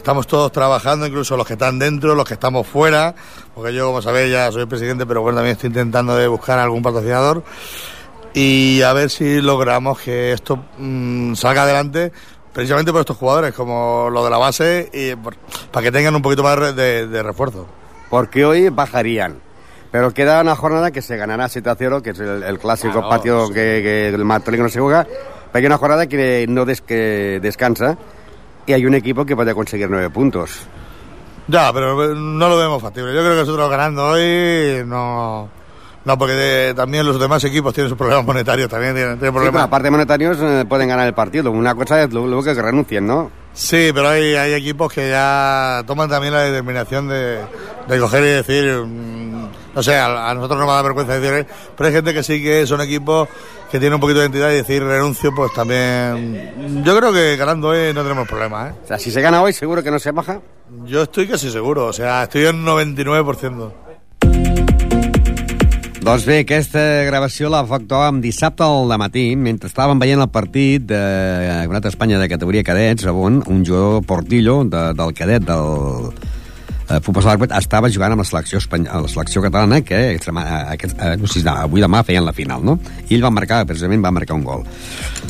[0.00, 3.14] Estamos todos trabajando, incluso los que están dentro, los que estamos fuera,
[3.54, 6.82] porque yo, como sabéis, ya soy presidente, pero bueno, también estoy intentando de buscar algún
[6.82, 7.44] patrocinador
[8.32, 12.12] y a ver si logramos que esto mm, salga adelante,
[12.52, 15.36] precisamente por estos jugadores, como lo de la base, y por-
[15.70, 17.66] para que tengan un poquito más de, de refuerzo.
[18.08, 19.40] Porque hoy bajarían.
[19.92, 22.92] Pero queda una jornada que se ganará 7 a 0, que es el, el clásico
[22.94, 23.52] Claro, patio sí.
[23.54, 25.04] que, que el Martolín no se juega.
[25.04, 27.98] Pero hay una jornada que no des- que descansa
[28.66, 30.60] y hay un equipo que puede conseguir 9 puntos.
[31.48, 33.12] Ya, pero no lo vemos factible.
[33.12, 35.48] Yo creo que nosotros ganando hoy no...
[36.04, 39.20] No, porque de- también los demás equipos tienen sus problemas monetarios, también tienen, tienen Sí,
[39.32, 39.64] pero problemas.
[39.64, 41.50] aparte de monetarios eh, pueden ganar el partido.
[41.50, 43.30] Una cosa es luego que renuncien, ¿no?
[43.52, 47.40] Sí, pero hay, hay equipos que ya toman también la determinación de,
[47.86, 51.34] de coger y decir, mm, no sé, a, a nosotros no me da vergüenza decir,
[51.40, 53.28] eh, pero hay gente que sí que son equipos
[53.70, 56.82] que tienen un poquito de identidad y decir renuncio, pues también.
[56.82, 58.74] Yo creo que ganando hoy no tenemos problemas, ¿eh?
[58.84, 60.40] O sea, si se gana hoy, seguro que no se baja.
[60.86, 63.72] Yo estoy casi seguro, o sea, estoy en 99%.
[66.00, 70.96] Doncs bé, aquesta gravació la efectuàvem dissabte al matí, mentre estàvem veient el partit de
[70.96, 76.08] Campionat d'Espanya de categoria cadets, on un jugador Portillo, de, del cadet del
[76.88, 78.86] eh, Futbol Sala estava jugant amb la selecció, espany...
[78.88, 82.64] la selecció catalana, que eh, aquest, eh, no sé si avui demà feien la final,
[82.64, 82.78] no?
[83.10, 84.64] I ell va marcar, precisament va marcar un gol.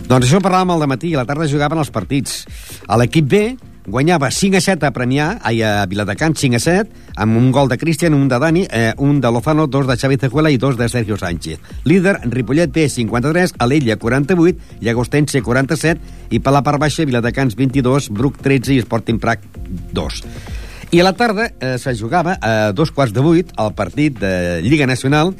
[0.06, 2.44] Doncs això parlàvem al matí, i a la tarda jugaven els partits.
[2.86, 3.42] A l'equip B
[3.86, 7.68] guanyava 5 a 7 a Premià, ai, a Viladecans 5 a 7, amb un gol
[7.68, 10.76] de Cristian, un de Dani, eh, un de Lozano, dos de Xavi Cejuela i dos
[10.76, 11.58] de Sergio Sánchez.
[11.84, 18.10] Líder, Ripollet B 53, Alella 48, Llagostense 47 i per la part baixa Viladecans 22,
[18.10, 19.44] Bruc 13 i Sporting Prac
[19.92, 20.24] 2.
[20.90, 24.60] I a la tarda eh, se jugava a dos quarts de vuit el partit de
[24.64, 25.34] Lliga Nacional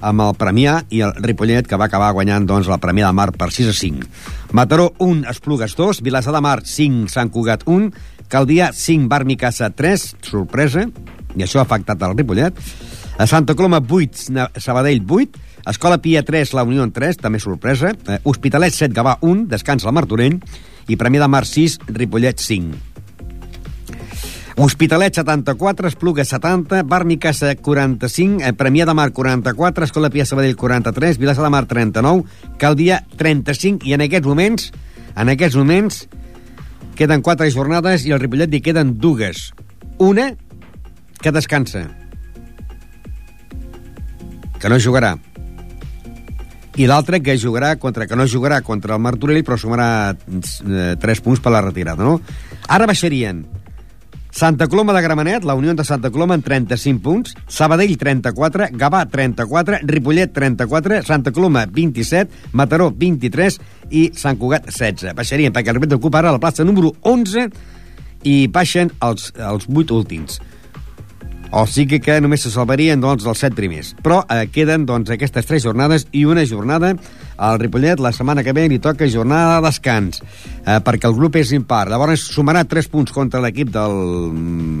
[0.00, 3.30] amb el Premià i el Ripollet, que va acabar guanyant doncs, la Premià de Mar
[3.32, 4.06] per 6 a 5.
[4.52, 7.90] Mataró 1, Esplugues 2, Vilassar de Mar 5, Sant Cugat 1,
[8.30, 10.86] Caldià 5, Bar Micasa 3, sorpresa,
[11.36, 12.56] i això ha afectat el Ripollet.
[13.20, 15.38] A Santa Coloma 8, Na- Sabadell 8,
[15.70, 17.92] Escola Pia 3, La Unió 3, també sorpresa.
[18.08, 20.38] Eh, Hospitalet 7, Gavà 1, descansa el Martorell.
[20.88, 22.89] I Premià de Mar 6, Ripollet 5.
[24.60, 31.16] Hospitalet 74, Espluga 70, Barnicassa 45, eh, Premià de Mar 44, Escola Pia Sabadell 43,
[31.16, 32.24] Vilassar de Mar 39,
[32.60, 34.72] Caldia 35 i en aquests moments,
[35.16, 36.02] en aquests moments
[37.00, 39.54] Queden quatre jornades i al Ripollet li queden dues.
[40.04, 40.34] Una
[41.24, 41.86] que descansa,
[44.60, 45.14] que no jugarà.
[46.76, 51.24] I l'altra que jugarà contra que no jugarà contra el Martorell, però sumarà eh, 3
[51.24, 52.20] punts per la retirada, no?
[52.68, 53.46] Ara baixarien
[54.30, 59.04] Santa Coloma de Gramenet, la Unió de Santa Coloma en 35 punts, Sabadell 34, Gavà
[59.10, 63.58] 34, Ripollet 34, Santa Coloma 27, Mataró 23
[63.90, 65.14] i Sant Cugat 16.
[65.18, 67.48] Baixarien perquè el Ripollet ocupa ara la plaça número 11
[68.22, 70.40] i baixen els, els 8 últims.
[71.50, 73.96] O sigui que només se salvarien doncs, els set primers.
[74.04, 76.94] Però eh, queden doncs, aquestes tres jornades i una jornada
[77.40, 78.00] al Ripollet.
[78.00, 81.88] La setmana que ve li toca jornada de descans, eh, perquè el grup és impar.
[81.88, 84.30] Llavors sumarà tres punts contra l'equip del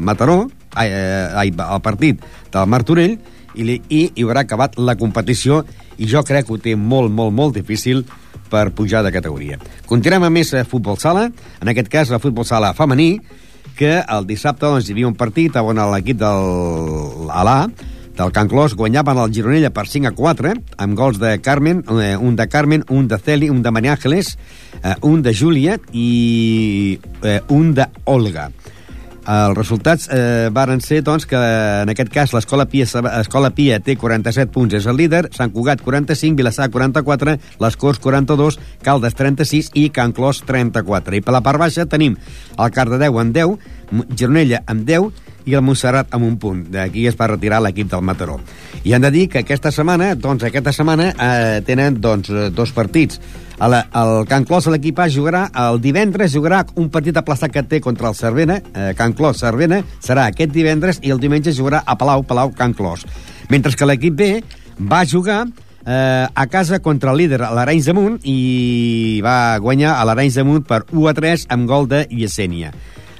[0.06, 0.44] Mataró,
[0.74, 2.20] ai, eh, ai, el partit
[2.52, 3.18] del Martorell,
[3.54, 5.64] i, li, i hi haurà acabat la competició
[5.98, 8.04] i jo crec que ho té molt, molt, molt difícil
[8.50, 9.58] per pujar de categoria.
[9.86, 11.28] Continuem amb més eh, futbol sala,
[11.60, 13.14] en aquest cas el futbol sala femení,
[13.78, 17.62] que el dissabte doncs, hi havia un partit on l'equip del Alà,
[18.20, 22.16] del Can Clos, guanyaven el Gironella per 5 a 4, amb gols de Carmen, eh,
[22.16, 24.36] un de Carmen, un de Celi, un de Maria Ángeles,
[24.82, 28.50] eh, un de Júlia i eh, un de Olga.
[29.30, 32.84] Els resultats eh, varen ser doncs, que en aquest cas l'Escola Pia,
[33.20, 38.00] Escola Pia té 47 punts, és el líder, Sant Cugat 45, Vilassar 44, les Corts
[38.04, 41.16] 42, Caldes 36 i Can Clos 34.
[41.16, 42.18] I per la part baixa tenim
[42.58, 43.56] el Cardedeu amb 10,
[44.12, 46.64] Gironella amb 10 i el Montserrat amb un punt.
[46.72, 48.40] D'aquí es va retirar l'equip del Mataró.
[48.84, 53.20] I han de dir que aquesta setmana, doncs aquesta setmana, eh, tenen doncs, dos partits
[53.60, 57.80] a la, el Can Clos, l'equipatge jugarà el divendres, jugarà un partit aplaçat que té
[57.84, 61.98] contra el Cervena, eh, Can Clos, Cervena, serà aquest divendres i el diumenge jugarà a
[62.00, 63.04] Palau, Palau, Can Clos.
[63.52, 64.30] Mentre que l'equip B
[64.80, 65.42] va jugar
[65.84, 70.46] eh, a casa contra el líder, l'Arenys de Munt, i va guanyar a l'Arenys de
[70.48, 72.72] Munt per 1 a 3 amb gol de Yesenia.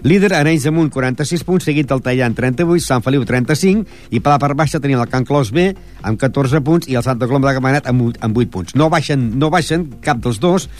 [0.02, 4.38] Líder, Arenys Amunt, 46 punts, seguit el Tallant, 38, Sant Feliu, 35, i per la
[4.40, 5.66] part baixa tenim el Can Clos B,
[6.02, 8.76] amb 14 punts, i el Santa Coloma de Gamanet amb, amb 8 punts.
[8.80, 10.70] No baixen, no baixen cap dels dos,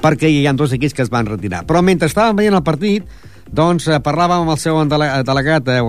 [0.00, 1.64] perquè hi ha dos equips que es van retirar.
[1.66, 3.10] Però mentre estàvem veient el partit,
[3.50, 5.80] doncs eh, parlàvem amb el seu delegat, eh,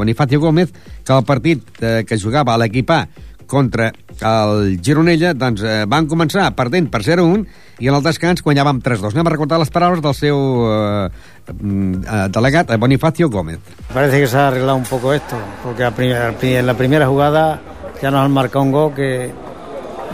[0.00, 0.72] Bonifacio Gómez,
[1.04, 3.04] que el partit eh, que jugava a l'equip A
[3.50, 7.42] contra el Gironella, doncs eh, van començar perdent per 0-1
[7.82, 9.16] i en el descans guanyàvem 3-2.
[9.16, 10.38] Anem a recordar les paraules del seu
[10.70, 11.08] eh,
[11.50, 13.58] eh, delegat, Bonifacio Gómez.
[13.92, 17.60] Parece que se ha arreglado un poco esto, porque en la primera jugada
[18.00, 19.32] ya nos han marcado un gol que,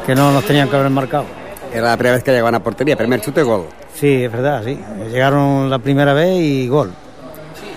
[0.06, 1.26] que no nos tenían que haber marcado.
[1.72, 3.66] Era la primera vez que llegaban a portería, primer chute, gol.
[3.94, 4.78] Sí, es verdad, sí.
[5.10, 6.92] Llegaron la primera vez y gol.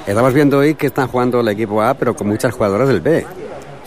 [0.06, 3.26] Estamos viendo hoy que están jugando el equipo A, pero con muchas jugadoras del B.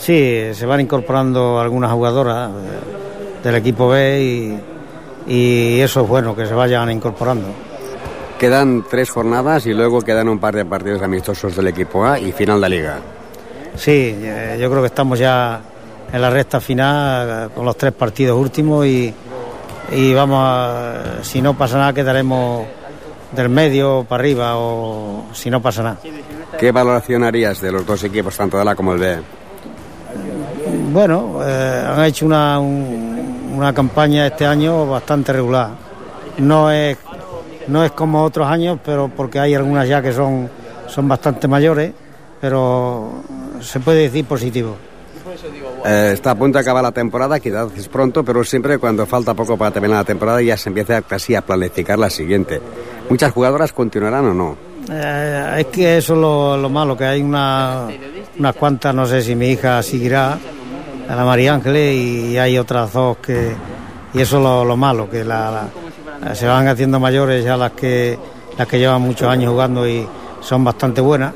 [0.02, 2.50] Sí, se van incorporando algunas jugadoras
[3.44, 7.46] del equipo B y, y eso es bueno, que se vayan incorporando.
[8.36, 12.32] Quedan tres jornadas y luego quedan un par de partidos amistosos del equipo A y
[12.32, 12.98] final de liga.
[13.76, 15.60] Sí, eh, yo creo que estamos ya
[16.12, 19.14] en la recta final con los tres partidos últimos y,
[19.92, 22.66] y vamos a, si no pasa nada quedaremos
[23.30, 25.98] del medio para arriba o si no pasa nada.
[26.58, 29.18] ¿Qué valoración harías de los dos equipos, tanto de la como el B?
[30.92, 35.70] Bueno, eh, han hecho una, un, una campaña este año bastante regular.
[36.36, 36.98] No es,
[37.68, 40.50] no es como otros años, pero porque hay algunas ya que son,
[40.88, 41.92] son bastante mayores,
[42.40, 43.22] pero
[43.60, 44.76] se puede decir positivo.
[45.86, 49.32] Eh, está a punto de acabar la temporada, quizás es pronto, pero siempre cuando falta
[49.32, 52.60] poco para terminar la temporada ya se empieza casi a planificar la siguiente.
[53.08, 54.56] ¿Muchas jugadoras continuarán o no?
[54.90, 57.88] Eh, es que eso es lo, lo malo, que hay una,
[58.38, 60.38] unas cuantas, no sé si mi hija seguirá,
[61.08, 63.54] a la María Ángeles, y hay otras dos que...
[64.14, 65.68] Y eso es lo, lo malo, que la,
[66.20, 68.18] la, se van haciendo mayores ya las que,
[68.58, 70.06] las que llevan muchos años jugando y
[70.40, 71.34] son bastante buenas.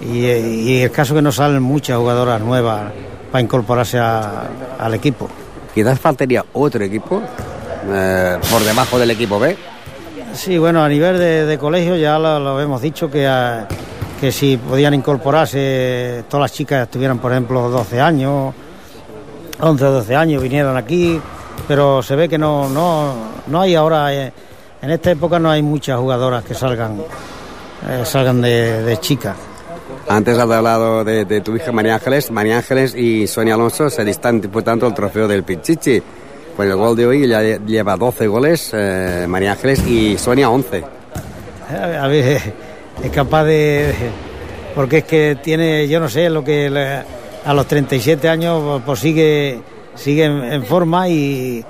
[0.00, 2.90] Y, y el caso que no salen muchas jugadoras nuevas
[3.30, 5.28] para incorporarse a, al equipo.
[5.74, 7.22] Quizás faltaría otro equipo
[7.88, 9.56] eh, por debajo del equipo B.
[10.32, 13.66] Sí, bueno, a nivel de, de colegio ya lo, lo, hemos dicho que, a,
[14.20, 18.54] que si podían incorporarse todas las chicas estuvieran, por ejemplo, 12 años,
[19.60, 21.20] 11 o 12 años, vinieran aquí,
[21.68, 23.14] pero se ve que no, no,
[23.46, 24.32] no hay ahora, eh,
[24.82, 27.02] en esta época no hay muchas jugadoras que salgan,
[27.88, 29.36] eh, salgan de, de chicas.
[30.08, 32.30] Antes has hablado de, de, tu hija María Ángeles.
[32.30, 36.02] María Ángeles y Sonia Alonso se están disputando el trofeo del Pichichi.
[36.56, 40.84] Con el gol de hoy ya lleva 12 goles eh, María Ángeles y Sonia 11.
[42.02, 42.42] A ver,
[43.04, 43.94] es capaz de...
[44.74, 46.68] Porque es que tiene, yo no sé, lo que
[47.44, 49.60] a los 37 años pues sigue,
[49.94, 51.64] sigue en, en forma y,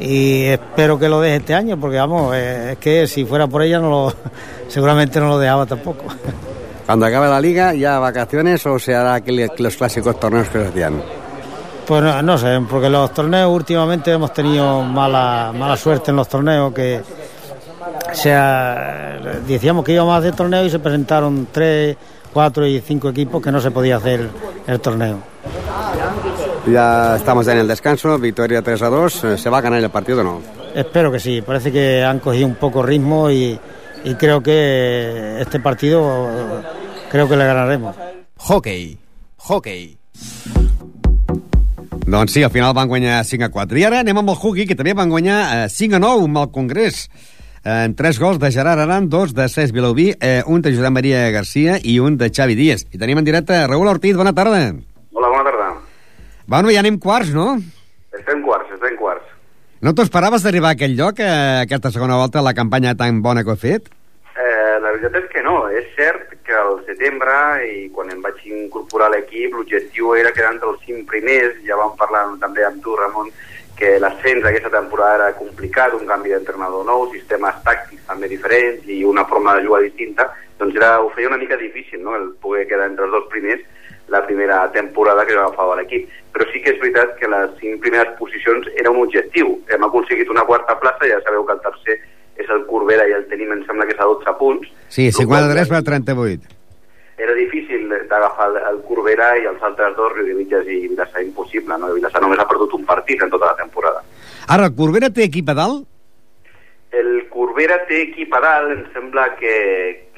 [0.00, 3.62] y espero que lo deje este año, porque vamos, eh, es que si fuera por
[3.62, 4.14] ella no lo,
[4.68, 6.04] seguramente no lo dejaba tampoco.
[6.86, 10.66] Cuando acabe la liga, ¿ya vacaciones o se hará aquel- los clásicos torneos que se
[10.68, 11.02] hacían?
[11.86, 16.28] Pues no, no sé, porque los torneos últimamente hemos tenido mala, mala suerte en los
[16.28, 17.00] torneos, que
[18.10, 21.96] o sea, decíamos que íbamos a hacer torneos y se presentaron tres,
[22.32, 24.28] cuatro y cinco equipos que no se podía hacer
[24.66, 25.18] el torneo.
[26.66, 29.24] Ya estamos en el descanso, victoria 3 a 2.
[29.24, 30.40] Eh, ¿Se va a ganar el partido o no?
[30.74, 33.58] Espero que sí, parece que han cogido un poco ritmo y,
[34.04, 36.62] y creo que este partido eh,
[37.10, 37.96] creo que le ganaremos.
[38.36, 38.98] Hockey.
[39.38, 39.98] Hockey.
[42.06, 43.78] Doncs sí, al final van guanyar 5 a 4.
[43.78, 46.40] I ara anem amb el hockey, que també van guanyar eh, 5 a 9 amb
[46.42, 47.06] el Congrés.
[47.64, 50.90] Eh, en tres gols de Gerard Aran, dos de Cesc Vilauví, eh, un de Josep
[50.90, 52.86] Maria Garcia i un de Xavi Díaz.
[52.90, 54.74] I tenim en directe Raül Ortiz, bona tarda.
[55.12, 55.68] Hola, bona tarda.
[56.46, 57.60] Bueno, ja anem quarts, no?
[58.18, 59.30] Estem quarts, estem quarts.
[59.80, 63.44] No t'ho esperaves d'arribar a aquell lloc, eh, aquesta segona volta, la campanya tan bona
[63.44, 63.88] que heu fet?
[64.34, 65.68] Eh, la veritat és que no.
[65.70, 70.52] És cert que al setembre, i quan em vaig incorporar a l'equip, l'objectiu era quedar
[70.54, 71.54] entre els cinc primers.
[71.66, 73.30] Ja vam parlar també amb tu, Ramon,
[73.82, 79.00] que l'ascens aquesta temporada era complicat, un canvi d'entrenador nou, sistemes tàctics també diferents i
[79.02, 80.28] una forma de jugar distinta,
[80.60, 83.64] doncs era, ho feia una mica difícil, no?, el poder quedar entre els dos primers
[84.12, 86.06] la primera temporada que jo agafava l'equip.
[86.34, 89.54] Però sí que és veritat que les cinc primeres posicions era un objectiu.
[89.72, 91.98] Hem aconseguit una quarta plaça, ja sabeu que el tercer
[92.42, 94.74] és el Corbera i el tenim, em sembla que és a 12 punts.
[94.92, 96.51] Sí, 53 per 38.
[97.22, 101.78] Era difícil d'agafar el, el Corbera i els altres dos, Riudemitges i Vilassar, impossible.
[101.78, 101.92] No?
[101.94, 104.02] Vilassar només ha perdut un partit en tota la temporada.
[104.48, 105.84] Ara, el Corbera té equip a dalt?
[106.92, 109.54] El Corbera té equip a dalt, em sembla que,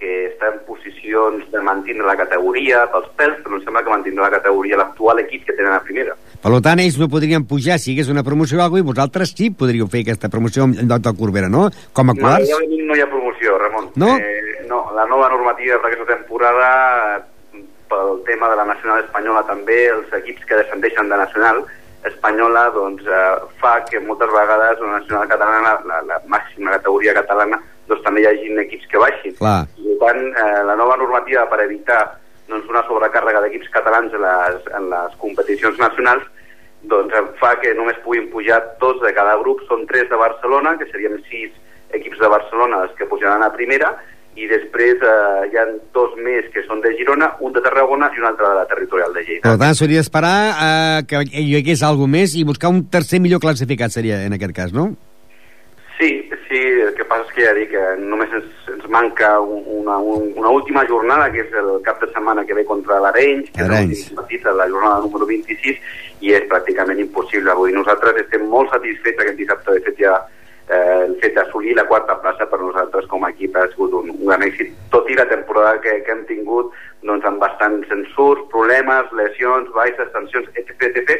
[0.01, 4.27] que està en posicions de mantenir la categoria pels pèls, però em sembla que mantindrà
[4.27, 6.17] la categoria l'actual equip que tenen a primera.
[6.44, 8.88] Per tant, ells no podrien pujar si hi hagués una promoció o alguna cosa, i
[8.92, 11.70] vosaltres sí podríeu fer aquesta promoció en lloc del Corbera, no?
[11.96, 12.50] Com a No, quarts?
[12.50, 13.87] ja venim, no hi ha promoció, Ramon.
[13.96, 14.11] No?
[14.18, 17.24] Eh, no, la nova normativa per aquesta temporada,
[17.88, 21.62] pel tema de la nacional espanyola també, els equips que descendeixen de nacional
[22.04, 27.57] espanyola doncs, eh, fa que moltes vegades la nacional catalana, la, la màxima categoria catalana,
[27.88, 29.35] doncs també hi hagi equips que baixin.
[29.40, 29.62] Clar.
[29.80, 32.02] I per tant, eh, la nova normativa per evitar
[32.48, 36.24] doncs, una sobrecàrrega d'equips catalans en les, en les competicions nacionals
[36.90, 40.88] doncs fa que només puguin pujar dos de cada grup, són tres de Barcelona, que
[40.90, 41.54] serien sis
[41.96, 43.94] equips de Barcelona els que pujaran a primera,
[44.35, 48.20] i després eh, hi ha dos més que són de Girona, un de Tarragona i
[48.20, 49.44] un altre de la territorial de Lleida.
[49.46, 53.42] Per tant, s'hauria d'esperar eh, que hi hagués alguna més i buscar un tercer millor
[53.44, 54.90] classificat seria en aquest cas, no?
[56.00, 56.11] Sí,
[56.48, 59.96] sí, el que passa és que ja dic que només ens, ens manca un- una,
[59.98, 63.62] un, una última jornada, que és el cap de setmana que ve contra l'Arenys, que
[63.62, 63.98] Arenys.
[64.09, 65.79] és partit, la jornada número 26,
[66.20, 67.55] i és pràcticament impossible.
[67.66, 70.14] Dir, nosaltres estem molt satisfets aquest dissabte, de fet ja
[70.68, 74.11] eh, el fet d'assolir la quarta plaça per nosaltres com a equip ha sigut un,
[74.11, 76.72] un gran èxit, tot i la temporada que, que hem tingut
[77.05, 81.18] doncs, amb bastants censurs, problemes, lesions, baixes, tensions, etc, etc,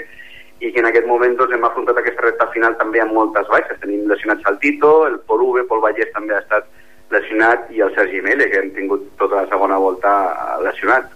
[0.61, 3.81] i que en aquest moment doncs, hem afrontat aquesta recta final també amb moltes baixes.
[3.83, 6.71] Tenim lesionats el Tito, el Pol Uve, Pol Vallès també ha estat
[7.15, 10.15] lesionat i el Sergi Mele, que hem tingut tota la segona volta
[10.65, 11.13] lesionat.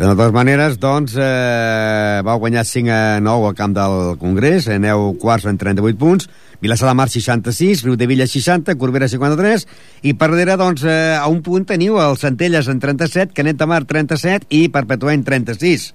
[0.00, 5.10] De totes maneres, doncs, eh, vau guanyar 5 a 9 al camp del Congrés, aneu
[5.20, 9.66] quarts en 38 punts, Vilassar de Mar 66, Riu de Villa 60, Corbera 53,
[10.00, 13.66] i per darrere, doncs, eh, a un punt teniu el Centelles en 37, Canet de
[13.66, 15.90] Mar 37 i Perpetuent 36.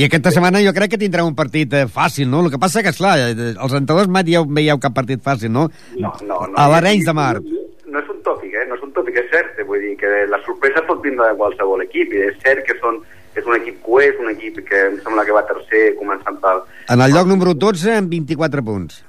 [0.00, 2.40] I aquesta setmana jo crec que tindrà un partit eh, fàcil, no?
[2.46, 5.66] El que passa que, esclar, eh, els entrenadors mai dieu, veieu cap partit fàcil, no?
[5.98, 6.54] No, no, no.
[6.56, 7.34] A l'Arenys de Mar.
[7.90, 8.64] No és un tòpic, eh?
[8.70, 9.58] No és un tòpic, és cert.
[9.60, 9.66] eh?
[9.68, 12.14] Vull dir que la sorpresa pot vindre de qualsevol equip.
[12.16, 13.02] I és cert que són,
[13.36, 16.62] és un equip coer, és un equip que em sembla que va tercer començant pel...
[16.88, 19.02] En el lloc número 12 amb 24 punts.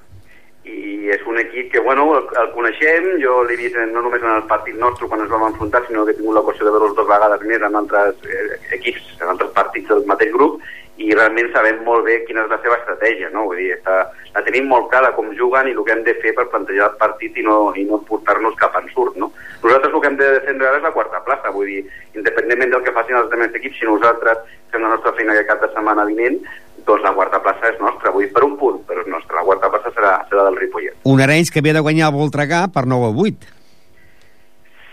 [0.71, 4.29] i és un equip que, bueno, el, el coneixem, jo l'he vist no només en
[4.35, 7.09] el partit nostre quan ens vam enfrontar, sinó que he tingut l'ocasió de veure-los dues
[7.09, 10.61] vegades més en altres eh, equips, en altres partits del mateix grup,
[11.01, 13.47] i realment sabem molt bé quina és la seva estratègia, no?
[13.49, 13.97] Vull dir, està,
[14.35, 16.97] la tenim molt clara com juguen i el que hem de fer per plantejar el
[17.01, 19.31] partit i no, i no portar-nos cap ensurt, no?
[19.63, 21.85] Nosaltres el que hem de defendre ara és la quarta plaça, vull dir,
[22.17, 24.43] independentment del que facin els altres equips, si nosaltres
[24.73, 26.41] fem la nostra feina aquest cap de setmana vinent,
[26.85, 29.39] doncs la quarta plaça és nostra, vull dir, per un punt, però és nostra.
[29.39, 31.01] La quarta plaça serà, serà del Ripollet.
[31.09, 33.57] Un Arenys que havia de guanyar el Voltregà per 9 a 8.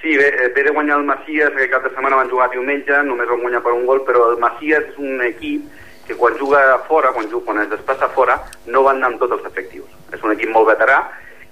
[0.02, 3.02] Sí, bé, eh, ve de guanyar el Macias, aquest cap de setmana van jugar diumenge,
[3.04, 5.64] només van guanyar per un gol, però el Macias és un equip
[6.08, 9.48] que quan juga fora, quan, juga, quan es desplaça fora, no van amb tots els
[9.50, 9.88] efectius.
[10.16, 11.02] És un equip molt veterà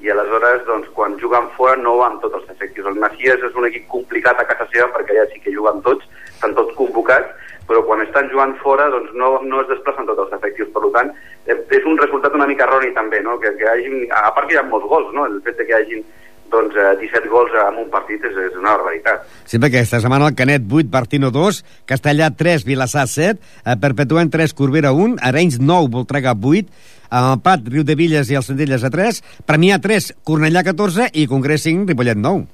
[0.00, 2.88] i aleshores, doncs, quan juguen fora no van tots els efectius.
[2.88, 6.08] El Macias és un equip complicat a casa seva perquè allà sí que juguen tots,
[6.32, 7.32] estan tots convocats,
[7.68, 10.72] però quan estan jugant fora doncs no, no es desplacen tots els efectius.
[10.72, 11.12] Per tant,
[11.46, 13.36] eh, és un resultat una mica erroni també, no?
[13.42, 15.28] que, que hagin, a part que hi ha molts gols, no?
[15.28, 16.06] el fet que hi hagin
[16.52, 19.24] doncs, eh, 17 gols en partit és, és una barbaritat.
[19.44, 24.32] Sí, perquè aquesta setmana el Canet 8, Bartino 2, Castellà 3, Vilassar 7, eh, Perpetuant
[24.32, 28.84] 3, Corbera 1, Arenys 9, Voltregà 8, el Pat, Riu de Villes i el Centelles
[28.84, 32.46] a 3, Premià 3, Cornellà 14 i Congrés 5, Ripollet 9.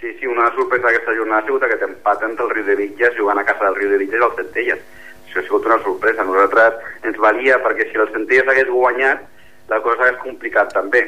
[0.00, 3.14] Sí, sí, una sorpresa d'aquesta jornada ha sigut aquest empat entre el Riu de Villes,
[3.18, 4.82] jugant a casa del Riu de Villes i el Centelles.
[5.28, 6.22] Això ha sigut una sorpresa.
[6.22, 9.22] A nosaltres ens valia, perquè si el Centelles hagués guanyat,
[9.70, 11.06] la cosa hagués complicat també.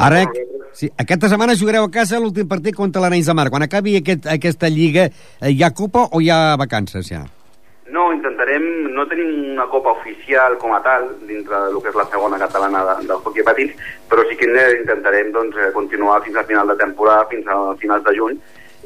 [0.00, 0.22] Ara,
[0.72, 3.50] sí, aquesta setmana jugareu a casa l'últim partit contra l'Arenys de Mar.
[3.52, 7.20] Quan acabi aquest, aquesta lliga, eh, hi ha copa o hi ha vacances ja?
[7.92, 12.06] No, intentarem, no tenim una copa oficial com a tal, dintre del que és la
[12.08, 13.74] segona catalana de, del hockey patins,
[14.08, 18.06] però sí que intentarem doncs, eh, continuar fins al final de temporada, fins a finals
[18.06, 18.40] de juny,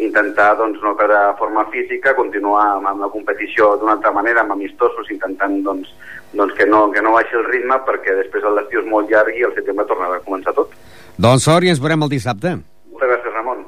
[0.09, 4.57] intentar doncs, no perdre forma física, continuar amb, amb la competició d'una altra manera, amb
[4.57, 5.95] amistosos, intentant doncs,
[6.33, 9.47] doncs que, no, que no baixi el ritme perquè després l'estiu és molt llarg i
[9.47, 10.75] el setembre tornarà a començar tot.
[11.17, 12.57] Doncs sort i ens veurem el dissabte.
[12.91, 13.65] Moltes gràcies, Ramon.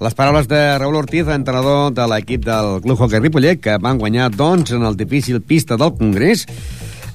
[0.00, 4.30] Les paraules de Raül Ortiz, entrenador de l'equip del Club Hockey Ripollet, que van guanyar,
[4.30, 6.46] doncs, en el difícil pista del Congrés,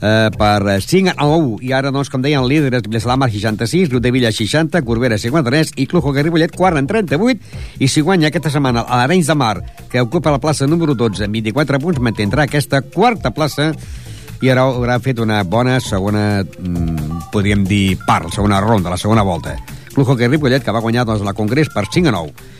[0.04, 4.12] eh, per 5 a 9 i ara doncs com deien líders Vilassalamar 66, Riu de
[4.12, 8.52] Villa 60 Corbera 53 i Club Hockey Ripollet 4 en 38 i si guanya aquesta
[8.52, 9.56] setmana l'Arenys de Mar
[9.90, 13.72] que ocupa la plaça número 12 amb 24 punts mantindrà aquesta quarta plaça
[14.44, 19.24] i ara haurà fet una bona segona mm, podríem dir part, segona ronda, la segona
[19.24, 19.56] volta
[19.94, 22.52] Club Hockey Ripollet que va guanyar doncs, la Congrés per 5 a 9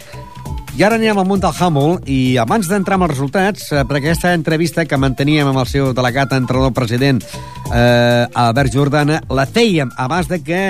[0.74, 4.00] i ara anem al munt del Humboldt i abans d'entrar amb els resultats, eh, per
[4.00, 9.92] aquesta entrevista que manteníem amb el seu delegat entrenador president eh, Albert Jordana, la fèiem
[10.02, 10.62] abans de que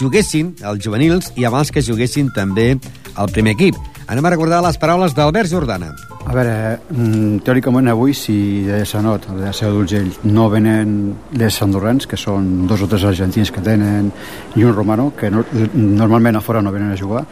[0.00, 3.76] juguessin els juvenils i abans que juguessin també el primer equip.
[4.08, 5.92] Anem a recordar les paraules d'Albert Jordana.
[6.20, 12.06] A veure, mm, teòricament avui, si de Sanot, de Seu d'Urgell, no venen les andorrans,
[12.06, 14.12] que són dos o tres argentins que tenen,
[14.54, 15.44] i un romano, que no,
[15.74, 17.24] normalment a fora no venen a jugar,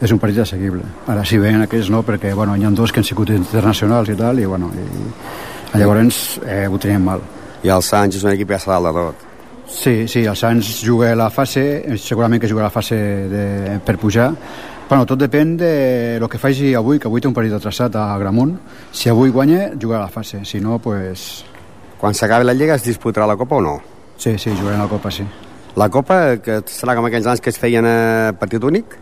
[0.00, 0.82] és un partit assequible.
[1.06, 4.16] Ara si ven aquells no, perquè bueno, hi ha dos que han sigut internacionals i
[4.18, 7.22] tal, i, bueno, i llavors eh, ho tenim mal.
[7.62, 9.28] I el Sants és un equip que ja dalt de tot.
[9.72, 12.96] Sí, sí, el Sants juga la fase, segurament que juga la fase
[13.30, 14.32] de, per pujar,
[14.92, 18.02] Bueno, tot depèn de lo que faci avui, que avui té un partit atrasat a
[18.20, 18.50] Gramunt.
[18.92, 20.42] Si avui guanya, jugarà la fase.
[20.44, 21.46] Si no, pues...
[21.96, 23.72] Quan s'acabi la Lliga es disputarà la Copa o no?
[24.20, 25.24] Sí, sí, jugarem la Copa, sí.
[25.80, 28.98] La Copa, que serà com aquells anys que es feien a partit únic?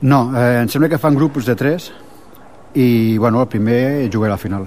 [0.00, 1.90] No, eh, em sembla que fan grups de tres
[2.72, 4.64] i, bueno, el primer jugarà a la final.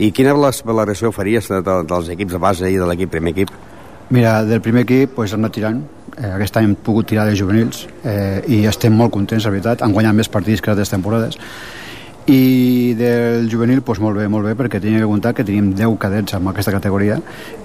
[0.00, 3.52] I quina valoració faries de, de, dels equips de base i de l'equip primer equip?
[4.10, 5.82] Mira, del primer equip pues, hem anat tirant.
[6.16, 9.84] Eh, aquest any hem pogut tirar de juvenils eh, i estem molt contents, la veritat.
[9.86, 11.38] Han guanyat més partits que altres temporades.
[12.26, 15.94] I del juvenil, pues, molt bé, molt bé, perquè tenia que comptar que tenim 10
[16.02, 17.20] cadets en aquesta categoria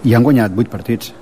[0.05, 1.13] i han guanyat 8 partits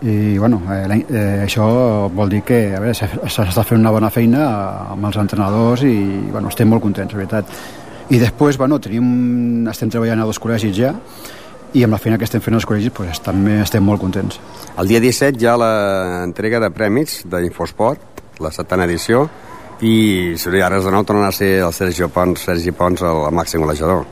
[0.00, 2.58] i bueno, eh, eh, això vol dir que
[2.96, 4.46] s'està fent una bona feina
[4.94, 5.92] amb els entrenadors i
[6.30, 7.52] bueno, estem molt contents, la veritat
[8.08, 10.94] i després bueno, tenim, estem treballant a dos col·legis ja
[11.74, 14.40] i amb la feina que estem fent als col·legis pues, també estem molt contents
[14.78, 19.26] El dia 17 hi ha l'entrega de premis d'Infosport, la setena edició
[19.80, 23.36] i si ara de nou tornarà a ser el Sergi Pons, Sergi Pons el, el
[23.36, 24.04] màxim golejador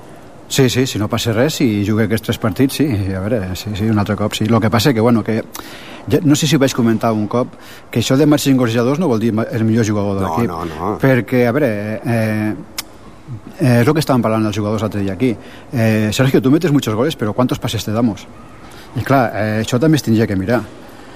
[0.49, 3.75] Sí, sí, si no passa res, si jugué aquests tres partits, sí, a veure, sí,
[3.77, 4.47] sí, un altre cop, sí.
[4.49, 5.43] El que passa que, bueno, que
[6.09, 7.53] ja, no sé si ho vaig comentar un cop,
[7.93, 10.49] que això de màxims golejadors no vol dir el millor jugador de l'equip.
[10.49, 10.95] No, no, no.
[11.03, 11.69] Perquè, a veure,
[12.01, 12.55] eh,
[13.61, 15.35] eh, és el que estaven parlant els jugadors l'altre dia aquí.
[15.73, 18.27] Eh, Sergio, tu metes muchos goles, però ¿cuántos pases te damos?
[18.97, 20.63] I clar, eh, això també es tindria que mirar.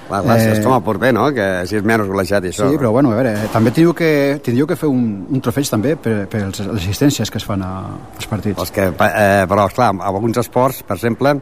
[0.07, 1.25] Clar, clar, eh, és com a porter, no?
[1.33, 2.67] Que si és menys golejat i això.
[2.69, 5.95] Sí, però bueno, a veure, també tindríeu que, tindríeu que fer un, un trofeig també
[5.95, 7.73] per, per les assistències que es fan a,
[8.17, 8.59] als partits.
[8.59, 11.37] Els que, eh, però, esclar, en alguns esports, per exemple,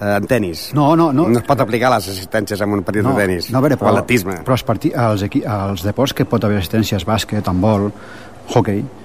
[0.00, 0.70] eh, en tennis.
[0.74, 1.28] No, no, no.
[1.30, 3.52] No es pot aplicar les assistències en un partit no, de tennis.
[3.54, 4.40] No, a veure, però, atletisme.
[4.44, 7.88] Però els, partits, els, equi, els deports que pot haver assistències, bàsquet, handbol,
[8.52, 9.01] hockey, ho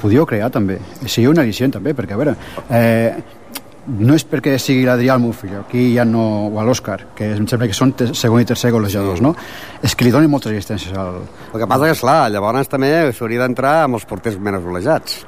[0.00, 0.78] podíeu crear també.
[1.06, 2.36] Sigui un al·licient també, perquè a veure...
[2.70, 3.38] Eh,
[3.82, 7.32] no és perquè sigui l'Adrià el meu fill, aquí ja no, o a l'Òscar, que
[7.34, 9.26] em sembla que són segon i tercer golejadors, sí.
[9.26, 9.34] no?
[9.82, 11.24] És que li donen moltes assistències al...
[11.50, 15.24] El que passa que, esclar, llavors també s'hauria d'entrar amb els porters menys golejats.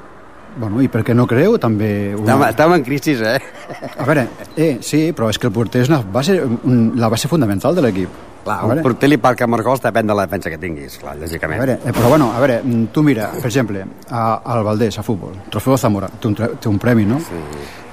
[0.55, 1.89] Bueno, i per què no creu també...
[2.15, 2.35] Una...
[2.35, 3.39] Estem, estem en crisi, eh?
[3.99, 7.27] A veure, eh, sí, però és que el porter és una base, un, la base
[7.27, 8.21] fundamental de l'equip.
[8.45, 11.59] Clar, un porter li parca marcols depèn de la defensa que tinguis, clar, lògicament.
[11.59, 12.61] A veure, eh, però bueno, a veure,
[12.93, 16.79] tu mira, per exemple, a, al Valdés, a futbol, Trofeu Zamora, té un, té un
[16.79, 17.19] premi, no?
[17.25, 17.41] Sí.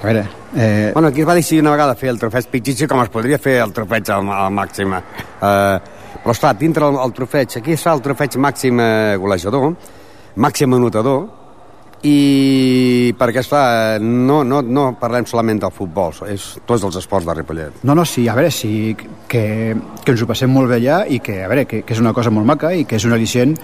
[0.02, 0.24] A veure...
[0.54, 0.90] Eh...
[0.92, 3.58] Bueno, aquí es va decidir una vegada fer el trofeig Pichichi com es podria fer
[3.64, 4.92] el trofeig al, al màxim.
[4.94, 9.72] Eh, però, esclar, dintre el, el trofeig, aquí es fa el trofeig màxim eh, golejador,
[10.36, 11.24] màxim anotador,
[12.02, 17.36] i perquè, esclar, no, no, no parlem solament del futbol, és tots els esports de
[17.38, 17.82] Ripollet.
[17.86, 19.44] No, no, sí, a veure, sí, que,
[20.02, 22.14] que ens ho passem molt bé allà i que, a veure, que, que és una
[22.16, 23.56] cosa molt maca i que és un al·licient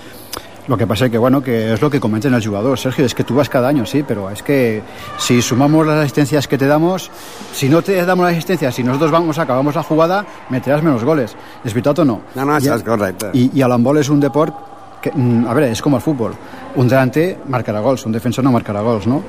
[0.69, 2.79] Lo que pasa es que, bueno, que es lo que comenten el jugador.
[2.79, 4.83] Sergio, es que tú vas cada año, sí, pero es que
[5.17, 7.11] si sumamos las asistencias que te damos,
[7.55, 11.35] si no te damos las asistencias, si nosotros vamos, acabamos la jugada, meterás menos goles.
[11.65, 12.21] ¿Es veritat o no?
[12.35, 13.33] No, no, això és correcte.
[13.33, 16.35] I, i l'handbol és un deport que, mm, a veure, és com el futbol.
[16.77, 19.23] Un delanter marcarà gols, un defensor no marcarà gols, no?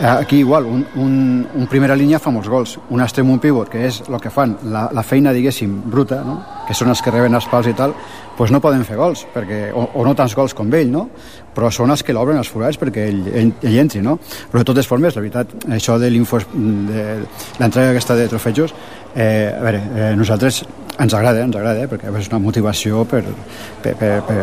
[0.00, 3.66] Eh, Aquí igual, un, un, un primera línia fa molts gols, un extrem, un pivot,
[3.72, 6.36] que és el que fan, la, la feina, diguéssim, bruta, no?
[6.68, 7.94] que són els que reben els pals i tal,
[8.38, 11.08] doncs no poden fer gols, perquè, o, o no tants gols com ell, no?
[11.56, 14.14] però són els que l'obren els forats perquè ell, ell, ell entri, no?
[14.22, 18.74] Però de totes formes, la veritat, això de l'entrega aquesta de trofejos,
[19.16, 20.62] eh, a veure, eh, nosaltres
[20.98, 23.22] ens agrada, ens agrada, eh, perquè és una motivació per,
[23.82, 24.38] per, per, per,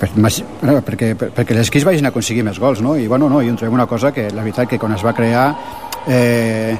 [0.00, 2.96] per, mas- bueno, perquè, per, perquè les equips vagin a aconseguir més gols, no?
[2.98, 5.12] I, bueno, no, i en trobem una cosa que, la veritat, que quan es va
[5.14, 5.44] crear
[6.08, 6.76] eh,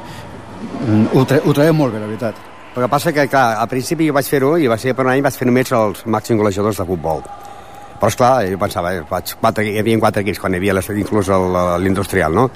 [1.15, 2.35] ho, tre ho molt bé, la veritat.
[2.75, 5.13] El que passa que, clar, al principi jo vaig fer-ho i va ser per un
[5.13, 7.21] any vaig fer només els màxims golejadors de futbol.
[8.01, 11.83] Però, esclar, jo pensava, eh, vaig, quatre, hi havia quatre equips quan hi havia el-
[11.85, 12.51] l'industrial, no?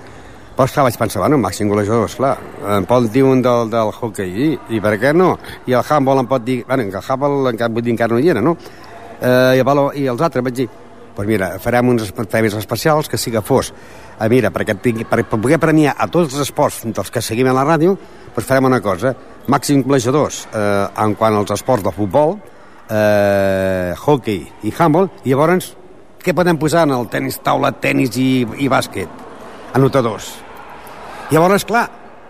[0.57, 2.32] Però, esclar, vaig pensar, bueno, màxim golejadors, clar,
[2.78, 5.34] em pot dir un del, del hockey, i, i per què no?
[5.68, 8.30] I el handball em pot dir, bueno, el handball encara, vull dir, encara no hi
[8.32, 8.54] era, no?
[9.20, 10.66] Eh, i, el I els altres vaig dir,
[11.12, 13.68] doncs mira, farem uns premis especials que sí que fos,
[14.16, 17.52] eh, mira, perquè tingui, per, per poder premiar a tots els esports dels que seguim
[17.52, 17.92] a la ràdio,
[18.32, 19.12] doncs farem una cosa,
[19.52, 22.38] màxim golejadors eh, en quant als esports de futbol,
[22.88, 25.74] eh, hockey i handball, i llavors
[26.24, 28.30] què podem posar en el tenis taula, tenis i,
[28.64, 29.24] i bàsquet?
[29.76, 30.45] Anotadors.
[31.27, 31.89] Llavors, clar,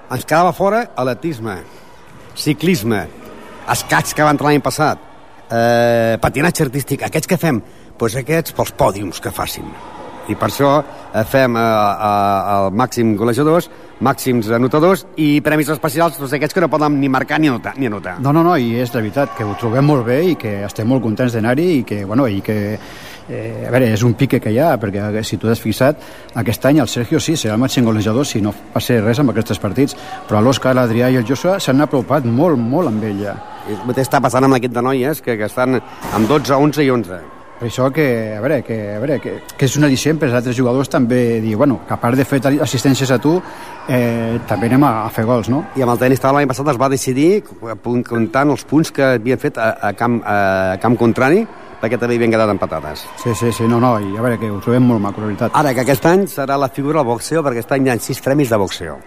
[0.08, 1.58] ens quedava fora atletisme,
[2.32, 3.02] ciclisme,
[3.68, 5.02] escacs que van entrar l'any passat,
[5.50, 7.60] eh, patinatge artístic, aquests que fem,
[7.98, 9.68] doncs aquests pels pòdiums que facin.
[10.28, 13.68] I per això eh, fem eh, eh, el màxim golejadors,
[14.02, 17.76] màxims anotadors i premis especials, tots aquests que no poden ni marcar ni anotar.
[17.78, 18.18] Ni anotar.
[18.20, 20.88] No, no, no, i és la veritat, que ho trobem molt bé i que estem
[20.90, 22.58] molt contents d'anar-hi i que, bueno, i que
[23.28, 26.02] eh, a veure, és un pique que hi ha, perquè si tu has fixat,
[26.42, 29.62] aquest any el Sergio sí, serà el màxim golejador si no passa res amb aquests
[29.62, 29.96] partits,
[30.28, 33.38] però l'Òscar, l'Adrià i el Joshua s'han apropat molt, molt amb ella.
[33.96, 37.35] Està passant amb l'equip de noies, que, que estan amb 12, 11 i 11.
[37.56, 40.36] Per això que, a veure, que, a veure, que, que és un al·licient per als
[40.42, 43.38] altres jugadors també dir, bueno, que a part de fer assistències a tu,
[43.88, 45.62] eh, també anem a, a fer gols, no?
[45.76, 47.30] I amb el tenis l'any passat es va decidir,
[47.82, 51.46] comptant els punts que havien fet a, a, camp, a camp contrari,
[51.80, 53.06] perquè també havien quedat empatades.
[53.22, 55.56] Sí, sí, sí, no, no, i a veure, que ho trobem molt maco, la veritat.
[55.56, 58.20] Ara, que aquest any serà la figura del boxeo, perquè aquest any hi ha sis
[58.20, 58.98] premis de boxeo.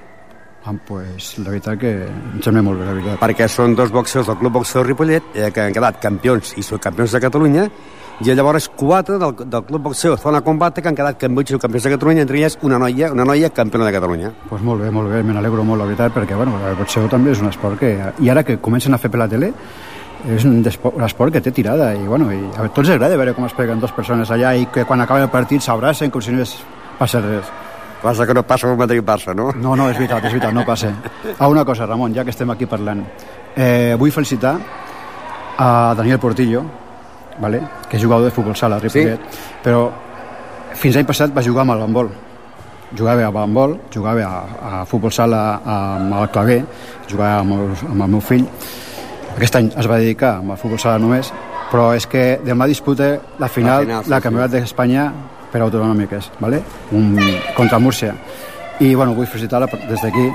[0.66, 3.22] Ah, pues, la veritat que em sembla molt bé, la veritat.
[3.22, 7.16] Perquè són dos boxeos del Club Boxeo Ripollet, eh, que han quedat campions i subcampions
[7.16, 7.70] de Catalunya,
[8.20, 11.86] i llavors quatre del, del Club Boxeo Zona Combate que han quedat campions i subcampions
[11.88, 14.32] de Catalunya, entre elles una noia, una noia campiona de Catalunya.
[14.50, 17.32] Pues molt bé, molt bé, me n'alegro molt, la veritat, perquè bueno, el boxeo també
[17.32, 17.94] és un esport que...
[18.20, 19.54] I ara que comencen a fer per la tele,
[20.28, 23.48] és un, un esport que té tirada, i bueno, i a tots agrada veure com
[23.48, 26.44] es peguen dues persones allà i que quan acaba el partit s'abracen com si no
[27.00, 27.56] passat res.
[28.04, 29.50] Passa que no passa el mateix Barça, no?
[29.56, 30.92] No, no, és veritat, és veritat, no passa.
[31.38, 33.04] Ah, una cosa, Ramon, ja que estem aquí parlant.
[33.56, 34.58] Eh, vull felicitar
[35.60, 36.64] a Daniel Portillo,
[37.40, 37.62] vale?
[37.90, 39.60] que és jugador de futbol sala Ripollet, sí?
[39.64, 39.88] però
[40.80, 42.12] fins l'any passat va jugar amb el handbol.
[42.98, 44.38] Jugava a handbol, jugava a,
[44.82, 46.62] a futbol sala amb el claver,
[47.10, 48.46] jugava amb el, amb el meu fill.
[49.36, 51.30] Aquest any es va dedicar amb el futbol sala només,
[51.70, 54.26] però és que demà disputa la final, la, final, sí, la sí.
[54.26, 55.10] Campionat d'Espanya
[55.52, 56.62] per autonòmiques, vale?
[56.98, 57.14] Un,
[57.58, 58.16] contra Múrcia.
[58.80, 60.26] I bueno, vull felicitar-la des d'aquí,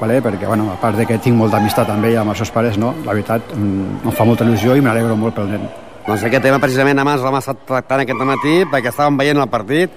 [0.00, 0.20] vale?
[0.20, 2.78] perquè bueno, a part de que tinc molt d'amistat amb ella, amb els seus pares,
[2.78, 2.94] no?
[3.06, 5.68] la veritat mm, em fa molta il·lusió i m'alegro molt pel nen.
[6.06, 9.90] Doncs aquest tema precisament abans l'hem estat tractant aquest matí perquè estàvem veient el partit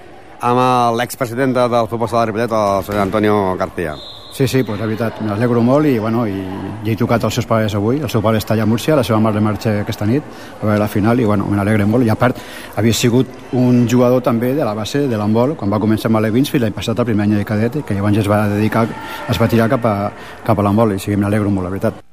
[0.46, 3.94] amb l'expresident de- del futbol sala de Ripollet, el senyor Antonio García.
[4.32, 6.44] Sí, sí, pues, la veritat, m'alegro molt i, bueno, i,
[6.84, 7.96] i he trucat als seus pares avui.
[8.02, 10.22] El seu pare està allà a Múrcia, la seva mare marxa aquesta nit
[10.62, 12.04] a veure la final i bueno, me n'alegre molt.
[12.04, 12.36] I a part,
[12.76, 16.50] havia sigut un jugador també de la base de l'handbol quan va començar amb l'Evins
[16.50, 18.86] fins l'any passat, el primer any de cadet, que llavors es va dedicar,
[19.28, 20.12] es va tirar cap a,
[20.44, 22.05] cap a l'handbol i sí, m'alegro molt, la veritat.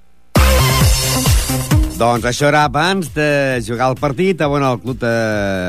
[1.94, 4.42] Doncs això era abans de jugar el partit.
[4.42, 5.14] On el club de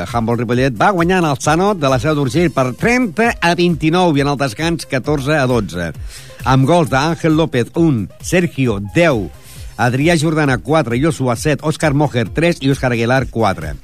[0.09, 4.19] Handball Ripollet va guanyar en el Sanot de la Seu d'Urgell per 30 a 29
[4.19, 5.91] i en el descans 14 a 12
[6.45, 9.29] amb gols d'Àngel López 1, Sergio 10,
[9.81, 13.75] Adrià Jordana 4, Joshua 7, Òscar Mojer 3 i Òscar Aguilar 4.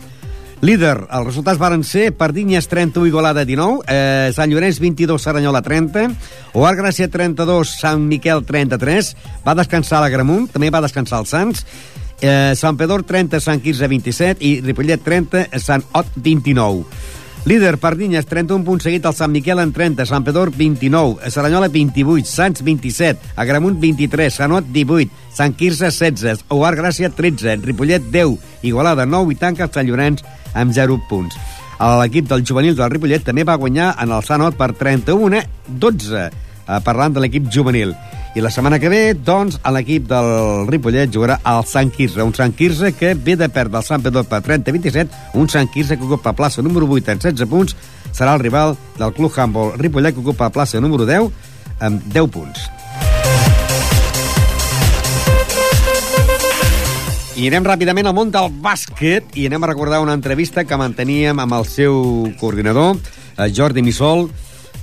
[0.60, 6.10] Líder, els resultats varen ser Pardinyes 31, Igualada 19, eh, Sant Llorenç 22, Saranyola 30,
[6.52, 9.14] Oar Gràcia 32, Sant Miquel 33,
[9.46, 11.64] va descansar la Gramunt, també va descansar el Sants,
[12.20, 16.84] eh, Sant Pedor 30, Sant Quirze 27 i Ripollet 30, Sant Ot 29.
[17.46, 22.28] Líder, Pardinyes, 31 punts seguit el Sant Miquel en 30, Sant Pedor 29, Saranyola 28,
[22.28, 28.36] Sants 27, Agramunt 23, Sanot 18, Sant Quirze 16, Ouar Gràcia 13, Ripollet 10,
[28.68, 30.20] Igualada 9 i tanca el Sant Llorenç
[30.52, 31.38] amb 0 punts.
[31.80, 35.40] L'equip del juvenil del Ripollet també va guanyar en el Sanot per 31
[35.80, 36.28] 12,
[36.70, 37.94] eh, parlant de l'equip juvenil.
[38.34, 42.54] I la setmana que ve, doncs, l'equip del Ripollet jugarà al Sant Quirze, un Sant
[42.54, 46.36] Quirze que ve de perdre el Sant Pedor per 30-27, un Sant Quirze que ocupa
[46.38, 47.74] plaça número 8 en 16 punts,
[48.14, 51.26] serà el rival del Club Handball Ripollet que ocupa plaça número 10
[51.80, 52.68] amb 10 punts.
[57.40, 61.38] I anem ràpidament al món del bàsquet i anem a recordar una entrevista que manteníem
[61.40, 62.98] amb el seu coordinador,
[63.38, 64.28] eh, Jordi Missol,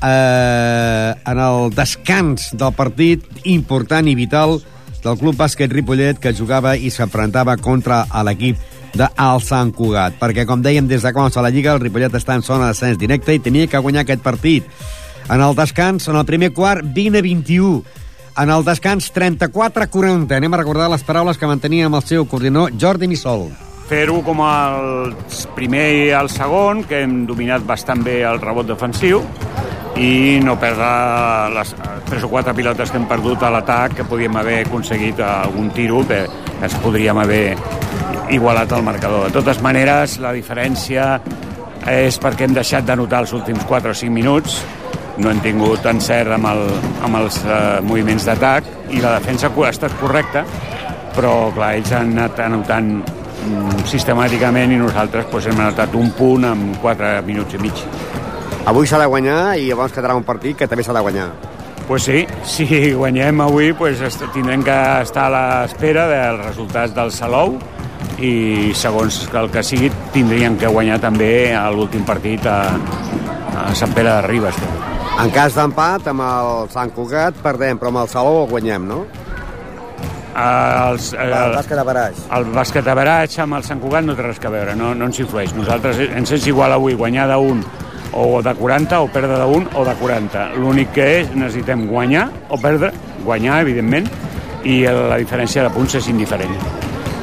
[0.04, 4.60] eh, en el descans del partit important i vital
[5.04, 8.60] del Club Bàsquet Ripollet que jugava i s'enfrontava contra l'equip
[8.98, 12.36] d'Al Sant Cugat, perquè, com dèiem, des de quan a la Lliga, el Ripollet està
[12.36, 14.66] en zona d'ascens directe i tenia que guanyar aquest partit.
[15.30, 17.84] En el descans, en el primer quart, 20 a 21.
[18.38, 20.36] En el descans, 34 a 40.
[20.38, 23.50] Anem a recordar les paraules que mantenia amb el seu coordinador, Jordi Missol.
[23.88, 25.14] Fer-ho com el
[25.56, 29.22] primer i el segon, que hem dominat bastant bé el rebot defensiu,
[29.98, 30.88] i no perdre
[31.56, 31.74] les
[32.08, 36.04] tres o quatre pilotes que hem perdut a l'atac, que podíem haver aconseguit algun tiro
[36.08, 36.24] que
[36.62, 37.58] ens podríem haver
[38.30, 39.28] igualat al marcador.
[39.28, 41.18] De totes maneres, la diferència
[41.88, 44.60] és perquè hem deixat de notar els últims 4 o 5 minuts,
[45.18, 46.64] no hem tingut encert amb, el,
[47.08, 50.44] amb els eh, moviments d'atac i la defensa ha estat correcta,
[51.16, 56.46] però clar, ells han anat anotant mm, sistemàticament i nosaltres pues, hem anotat un punt
[56.46, 57.86] en 4 minuts i mig.
[58.68, 61.30] Avui s'ha de guanyar i llavors quedarà un partit que també s'ha de guanyar.
[61.88, 64.02] Pues sí, si guanyem avui pues,
[64.34, 67.56] tindrem que estar a l'espera dels resultats del Salou
[68.20, 72.60] i segons el que sigui tindríem que guanyar també a l'últim partit a,
[73.56, 74.60] a Sant Pere de Ribes.
[75.24, 79.06] En cas d'empat, amb el Sant Cugat perdem, però amb el Salou el guanyem, no?
[80.38, 82.24] Els, El bàsquet de Baraix.
[82.36, 85.08] El bàsquet de Baratx amb el Sant Cugat no té res a veure, no, no
[85.08, 85.56] ens influeix.
[85.56, 87.64] Nosaltres ens és igual avui guanyar d'un
[88.14, 90.46] o de 40 o perdre d'un o de 40.
[90.62, 92.92] L'únic que és necessitem guanyar o perdre,
[93.26, 94.08] guanyar, evidentment,
[94.68, 96.54] i la diferència de punts és indiferent.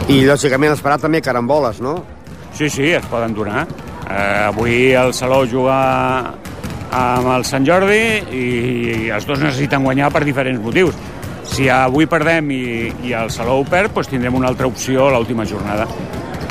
[0.09, 1.97] I, lògicament, esperar també caramboles, no?
[2.55, 3.65] Sí, sí, es poden donar.
[4.05, 5.77] Eh, avui el Salou juga
[6.95, 8.45] amb el Sant Jordi i,
[9.07, 10.95] i els dos necessiten guanyar per diferents motius.
[11.49, 12.65] Si avui perdem i,
[13.09, 15.89] i el Salou perd, doncs tindrem una altra opció a l'última jornada.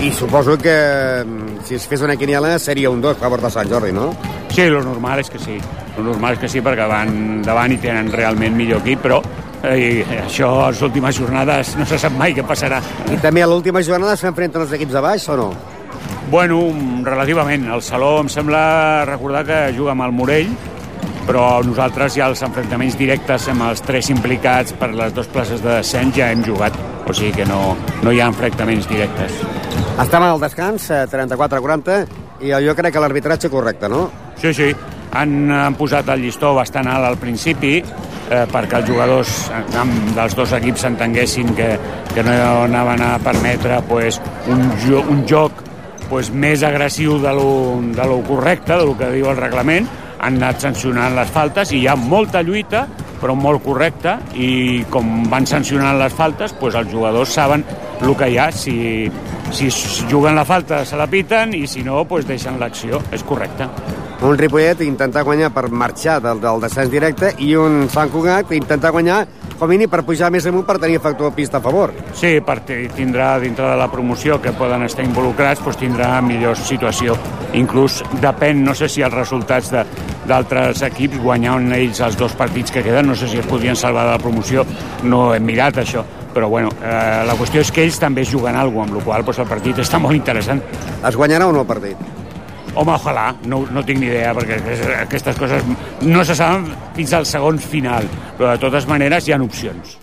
[0.03, 3.49] I suposo que mm, si es fes una quiniela seria un 2 a favor de
[3.49, 4.09] Sant Jordi, no?
[4.51, 5.55] Sí, lo normal és que sí.
[5.95, 9.21] Lo normal és que sí, perquè van davant i tenen realment millor equip, però
[9.63, 12.81] eh, això a les últimes jornades no se sap mai què passarà.
[13.15, 15.49] I també a l'última jornada s'enfrenten els equips de baix o no?
[16.29, 16.59] Bueno,
[17.07, 17.69] relativament.
[17.71, 20.51] El Saló em sembla recordar que juga amb el Morell,
[21.23, 25.77] però nosaltres ja els enfrontaments directes amb els tres implicats per les dues places de
[25.77, 26.75] descens ja hem jugat,
[27.07, 29.39] o sigui que no, no hi ha enfrontaments directes.
[29.93, 31.99] Estem al descans, eh, 34-40,
[32.41, 34.07] i jo crec que l'arbitratge correcte, no?
[34.41, 34.71] Sí, sí,
[35.13, 39.35] han, han posat el llistó bastant alt al principi eh, perquè els jugadors
[40.15, 41.69] dels dos equips s'entenguessin que,
[42.13, 42.33] que no
[42.63, 44.19] anaven a permetre pues,
[44.49, 45.61] un, jo, un joc
[46.09, 47.51] pues, més agressiu de lo,
[47.93, 49.87] de lo correcte, de lo que diu el reglament,
[50.23, 52.87] han anat sancionant les faltes i hi ha molta lluita,
[53.21, 57.63] però molt correcta, i com van sancionant les faltes, pues, els jugadors saben
[58.03, 59.09] el que hi ha, si,
[59.51, 59.69] si
[60.11, 63.67] juguen la falta se la piten i si no, pues, deixen l'acció, és correcte.
[64.23, 68.91] Un Ripollet intentar guanyar per marxar del, del descens directe i un Sant Cugat intentar
[68.95, 69.25] guanyar
[69.59, 71.91] com a mínim per pujar més amunt per tenir factor pista a favor.
[72.15, 77.17] Sí, perquè tindrà dintre de la promoció que poden estar involucrats, doncs tindrà millor situació.
[77.59, 79.85] Inclús depèn, no sé si els resultats de-
[80.27, 84.05] d'altres equips guanyant ells els dos partits que queden, no sé si es podrien salvar
[84.07, 84.63] de la promoció,
[85.03, 86.03] no hem mirat això,
[86.33, 89.25] però bueno, eh, la qüestió és que ells també juguen alguna cosa, amb la qual
[89.25, 90.61] cosa, doncs, el partit està molt interessant.
[91.07, 91.97] Es guanyarà o no el partit?
[92.73, 94.57] Home, ojalà, no, no tinc ni idea, perquè
[95.03, 95.63] aquestes- coses
[96.01, 96.65] no se saben
[96.95, 98.07] fins al segon final,
[98.37, 99.99] però de totes maneres hi ha opcions.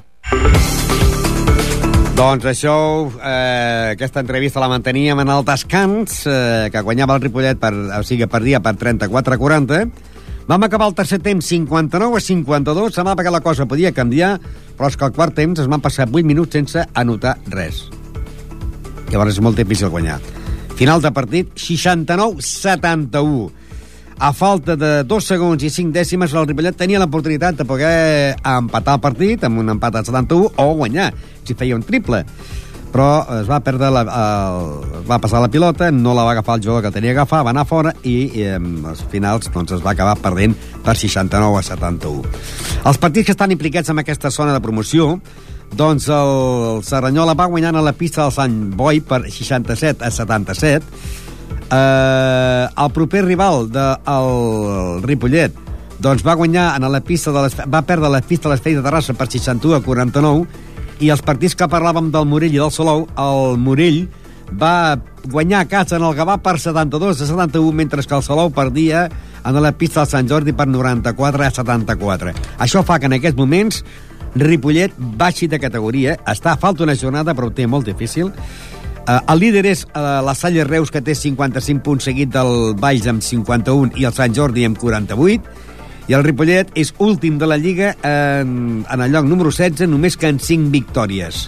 [2.20, 7.59] Doncs això, eh, aquesta entrevista la manteníem en el descans, eh, que guanyava el Ripollet,
[7.59, 9.87] per, o sigui, perdia per 34-40.
[10.51, 14.32] Vam acabar el tercer temps 59 a 52, semblava que la cosa podia canviar,
[14.74, 17.84] però és que al quart temps es van passar 8 minuts sense anotar res.
[19.12, 20.18] Llavors és molt difícil guanyar.
[20.74, 23.46] Final de partit, 69-71.
[24.18, 28.98] A falta de dos segons i cinc dècimes, el Ripollet tenia l'oportunitat de poder empatar
[28.98, 31.12] el partit amb un empat al 71 o guanyar,
[31.46, 32.24] si feia un triple.
[32.91, 33.09] Però
[33.41, 36.84] es va perdre la, el, va passar la pilota, no la va agafar el jugador
[36.86, 40.57] que tenia agafar, va anar fora i, i als finals doncs, es va acabar perdent
[40.84, 42.34] per 69 a 71.
[42.91, 45.14] Els partits que estan implicats en aquesta zona de promoció
[45.76, 50.86] doncs el Serranyola va guanyant a la pista del Sant Boi per 67 a 77.
[51.70, 55.55] Eh, el proper rival del de, Ripollet
[56.01, 58.82] doncs va guanyar en la pista de les, va perdre la pista de l'Espai de
[58.82, 60.47] Terrassa per 61 a 49
[61.01, 64.05] i els partits que parlàvem del Morell i del Salou, el Morell
[64.61, 64.98] va
[65.30, 69.09] guanyar a casa en el Gavà per 72 a 71, mentre que el Salou perdia
[69.44, 72.34] en la pista del Sant Jordi per 94 a 74.
[72.59, 73.82] Això fa que en aquests moments
[74.34, 78.30] Ripollet baixi de categoria, està a falta una jornada, però ho té molt difícil.
[79.01, 83.09] Uh, el líder és uh, la Salle Reus, que té 55 punts, seguit del Valls
[83.11, 85.69] amb 51 i el Sant Jordi amb 48.
[86.11, 90.16] I el Ripollet és últim de la Lliga en, en el lloc número 16, només
[90.18, 91.44] que en 5 victòries.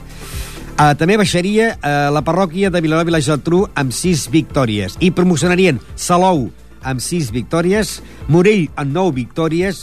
[0.76, 4.94] Uh, també baixaria uh, la parròquia de Vilanova i la Geltrú amb 6 victòries.
[5.02, 6.46] I promocionarien Salou
[6.86, 7.96] amb 6 victòries,
[8.30, 9.82] Morell amb 9 victòries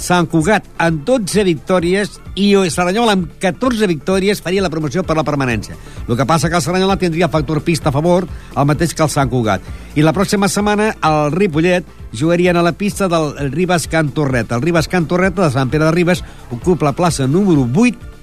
[0.00, 5.24] Sant Cugat amb 12 victòries i Saranyola amb 14 victòries faria la promoció per la
[5.26, 5.76] permanència.
[6.08, 9.12] El que passa que el Saranyola tindria factor pista a favor, el mateix que el
[9.12, 9.62] Sant Cugat.
[9.94, 14.52] I la pròxima setmana el Ripollet jugarien a la pista del Ribes Can Torret.
[14.52, 18.14] El Ribes Can Torret de Sant Pere de Ribes ocupa la plaça número 8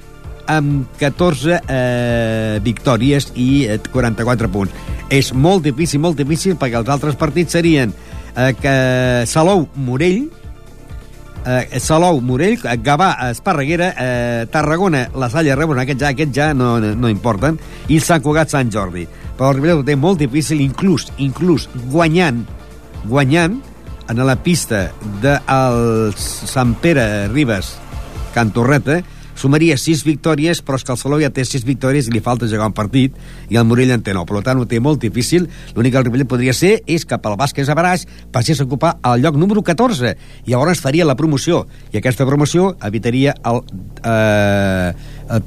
[0.51, 4.91] amb 14 eh, victòries i 44 eh, punts.
[5.11, 7.93] És molt difícil, molt difícil, perquè els altres partits serien
[8.35, 8.75] eh, que
[9.29, 10.25] Salou, Morell,
[11.45, 16.77] eh, Salou, Morell, Gavà, Esparreguera, eh, Tarragona, la Salle Reus, aquests ja, aquests ja no,
[16.79, 19.07] no importen, i Sant Cugat, Sant Jordi.
[19.37, 22.43] Però el Ribera ho té molt difícil, inclús, inclús guanyant,
[23.07, 23.59] guanyant
[24.12, 24.91] en la pista
[25.22, 27.78] de el Sant Pere Ribes,
[28.36, 28.99] Cantorreta,
[29.39, 32.49] sumaria 6 victòries, però és que el Salou ja té 6 victòries i li falta
[32.51, 33.16] jugar un partit,
[33.47, 34.28] i el Morell en té 9.
[34.28, 35.47] Per tant, ho té molt difícil.
[35.78, 38.03] L'únic que el Ripollet podria ser és que pel Bàsquet a Baraix
[38.36, 41.64] passés a ocupar el lloc número 14, i llavors faria la promoció,
[41.95, 43.64] i aquesta promoció evitaria el,
[44.03, 44.91] eh,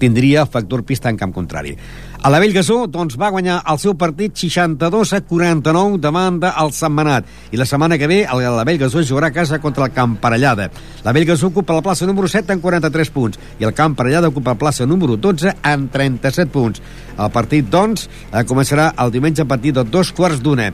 [0.01, 1.77] tindria el factor pista en camp contrari.
[2.25, 7.27] A la Bellgasó, doncs, va guanyar el seu partit 62 a 49 davant del Setmanat.
[7.53, 10.71] I la setmana que ve, la Bellgasó jugarà a casa contra el Camp Parellada.
[11.05, 14.55] La Bellgasó ocupa la plaça número 7 amb 43 punts i el Camp Parellada ocupa
[14.55, 16.81] la plaça número 12 amb 37 punts.
[17.19, 20.71] El partit, doncs, eh, començarà el diumenge a partir de dos quarts d'una.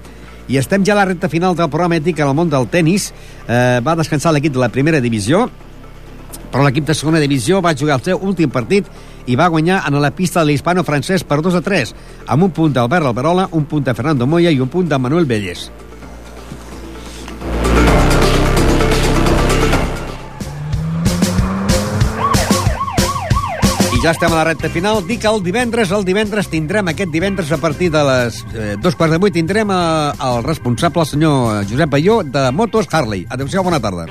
[0.46, 3.10] I estem ja a la recta final del programa ètic en el món del tennis.
[3.48, 5.50] Eh, va descansar l'equip de la primera divisió,
[6.50, 8.88] però l'equip de segona divisió va jugar el seu últim partit
[9.26, 11.94] i va guanyar en la pista de l'hispano francès per 2 a 3,
[12.26, 15.26] amb un punt d'Albert Alberola, un punt de Fernando Moya i un punt de Manuel
[15.26, 15.70] Vélez.
[23.90, 25.02] I ja estem a la recta final.
[25.04, 29.12] Dic el divendres, el divendres tindrem, aquest divendres a partir de les eh, dos quarts
[29.12, 29.78] de vuit, tindrem eh,
[30.30, 33.26] el responsable, el senyor Josep Balló, de Motos Harley.
[33.28, 34.08] Adéu-siau, bona tarda.